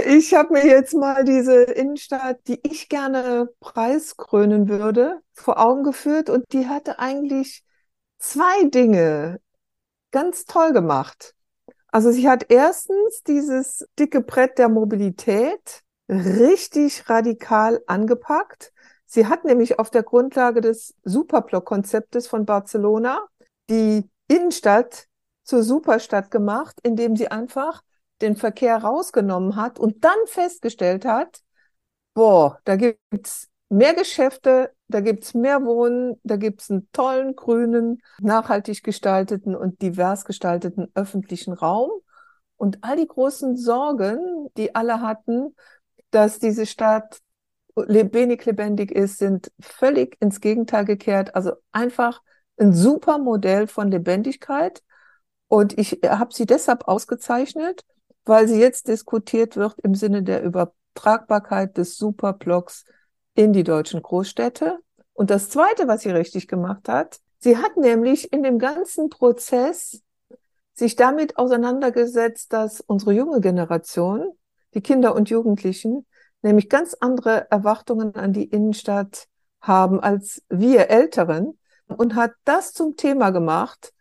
[0.07, 6.31] Ich habe mir jetzt mal diese Innenstadt, die ich gerne preiskrönen würde, vor Augen geführt
[6.31, 7.63] und die hatte eigentlich
[8.19, 9.41] zwei Dinge
[10.11, 11.35] ganz toll gemacht.
[11.89, 18.73] Also sie hat erstens dieses dicke Brett der Mobilität richtig radikal angepackt.
[19.07, 23.27] Sie hat nämlich auf der Grundlage des Superblock-Konzeptes von Barcelona
[23.69, 25.07] die Innenstadt
[25.43, 27.83] zur Superstadt gemacht, indem sie einfach
[28.23, 31.41] den Verkehr rausgenommen hat und dann festgestellt hat,
[32.15, 38.83] boah, da gibt's mehr Geschäfte, da gibt's mehr Wohnen, da gibt's einen tollen, grünen, nachhaltig
[38.83, 41.91] gestalteten und divers gestalteten öffentlichen Raum.
[42.57, 45.55] Und all die großen Sorgen, die alle hatten,
[46.11, 47.21] dass diese Stadt
[47.77, 51.35] wenig lebendig ist, sind völlig ins Gegenteil gekehrt.
[51.35, 52.21] Also einfach
[52.59, 54.83] ein super Modell von Lebendigkeit.
[55.47, 57.85] Und ich habe sie deshalb ausgezeichnet,
[58.25, 62.85] weil sie jetzt diskutiert wird im Sinne der Übertragbarkeit des Superblocks
[63.41, 64.81] in die deutschen Großstädte.
[65.15, 70.03] Und das Zweite, was sie richtig gemacht hat, sie hat nämlich in dem ganzen Prozess
[70.75, 74.31] sich damit auseinandergesetzt, dass unsere junge Generation,
[74.75, 76.07] die Kinder und Jugendlichen,
[76.43, 79.27] nämlich ganz andere Erwartungen an die Innenstadt
[79.63, 83.95] haben als wir Älteren und hat das zum Thema gemacht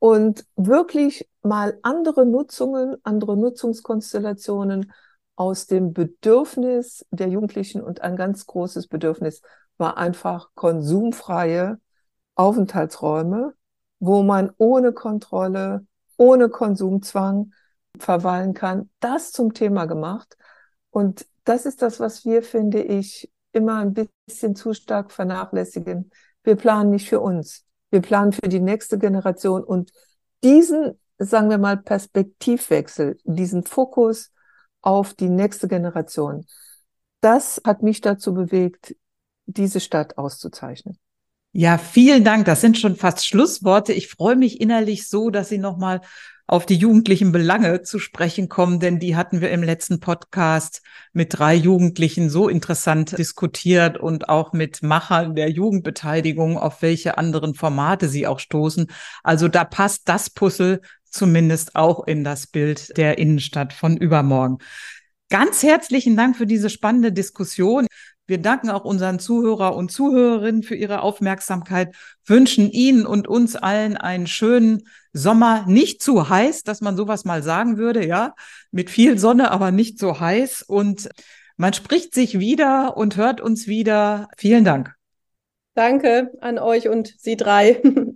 [0.00, 4.92] und wirklich mal andere Nutzungen, andere Nutzungskonstellationen
[5.42, 9.42] aus dem Bedürfnis der Jugendlichen und ein ganz großes Bedürfnis
[9.76, 11.80] war einfach konsumfreie
[12.36, 13.52] Aufenthaltsräume,
[13.98, 15.84] wo man ohne Kontrolle,
[16.16, 17.52] ohne Konsumzwang
[17.98, 18.88] verweilen kann.
[19.00, 20.36] Das zum Thema gemacht.
[20.90, 26.12] Und das ist das, was wir, finde ich, immer ein bisschen zu stark vernachlässigen.
[26.44, 27.64] Wir planen nicht für uns.
[27.90, 29.90] Wir planen für die nächste Generation und
[30.44, 34.30] diesen, sagen wir mal, Perspektivwechsel, diesen Fokus
[34.82, 36.46] auf die nächste Generation,
[37.20, 38.96] das hat mich dazu bewegt,
[39.46, 40.98] diese Stadt auszuzeichnen.
[41.52, 42.46] Ja, vielen Dank.
[42.46, 43.92] Das sind schon fast Schlussworte.
[43.92, 46.00] Ich freue mich innerlich so, dass Sie nochmal
[46.46, 51.38] auf die jugendlichen Belange zu sprechen kommen, denn die hatten wir im letzten Podcast mit
[51.38, 58.08] drei Jugendlichen so interessant diskutiert und auch mit Machern der Jugendbeteiligung, auf welche anderen Formate
[58.08, 58.88] sie auch stoßen.
[59.22, 60.80] Also da passt das Puzzle
[61.12, 64.58] zumindest auch in das Bild der Innenstadt von übermorgen.
[65.30, 67.86] Ganz herzlichen Dank für diese spannende Diskussion.
[68.26, 71.94] Wir danken auch unseren Zuhörer und Zuhörerinnen für ihre Aufmerksamkeit,
[72.24, 77.42] wünschen Ihnen und uns allen einen schönen Sommer, nicht zu heiß, dass man sowas mal
[77.42, 78.34] sagen würde, ja,
[78.70, 80.62] mit viel Sonne, aber nicht so heiß.
[80.62, 81.08] Und
[81.56, 84.28] man spricht sich wieder und hört uns wieder.
[84.36, 84.94] Vielen Dank.
[85.74, 87.82] Danke an euch und Sie drei.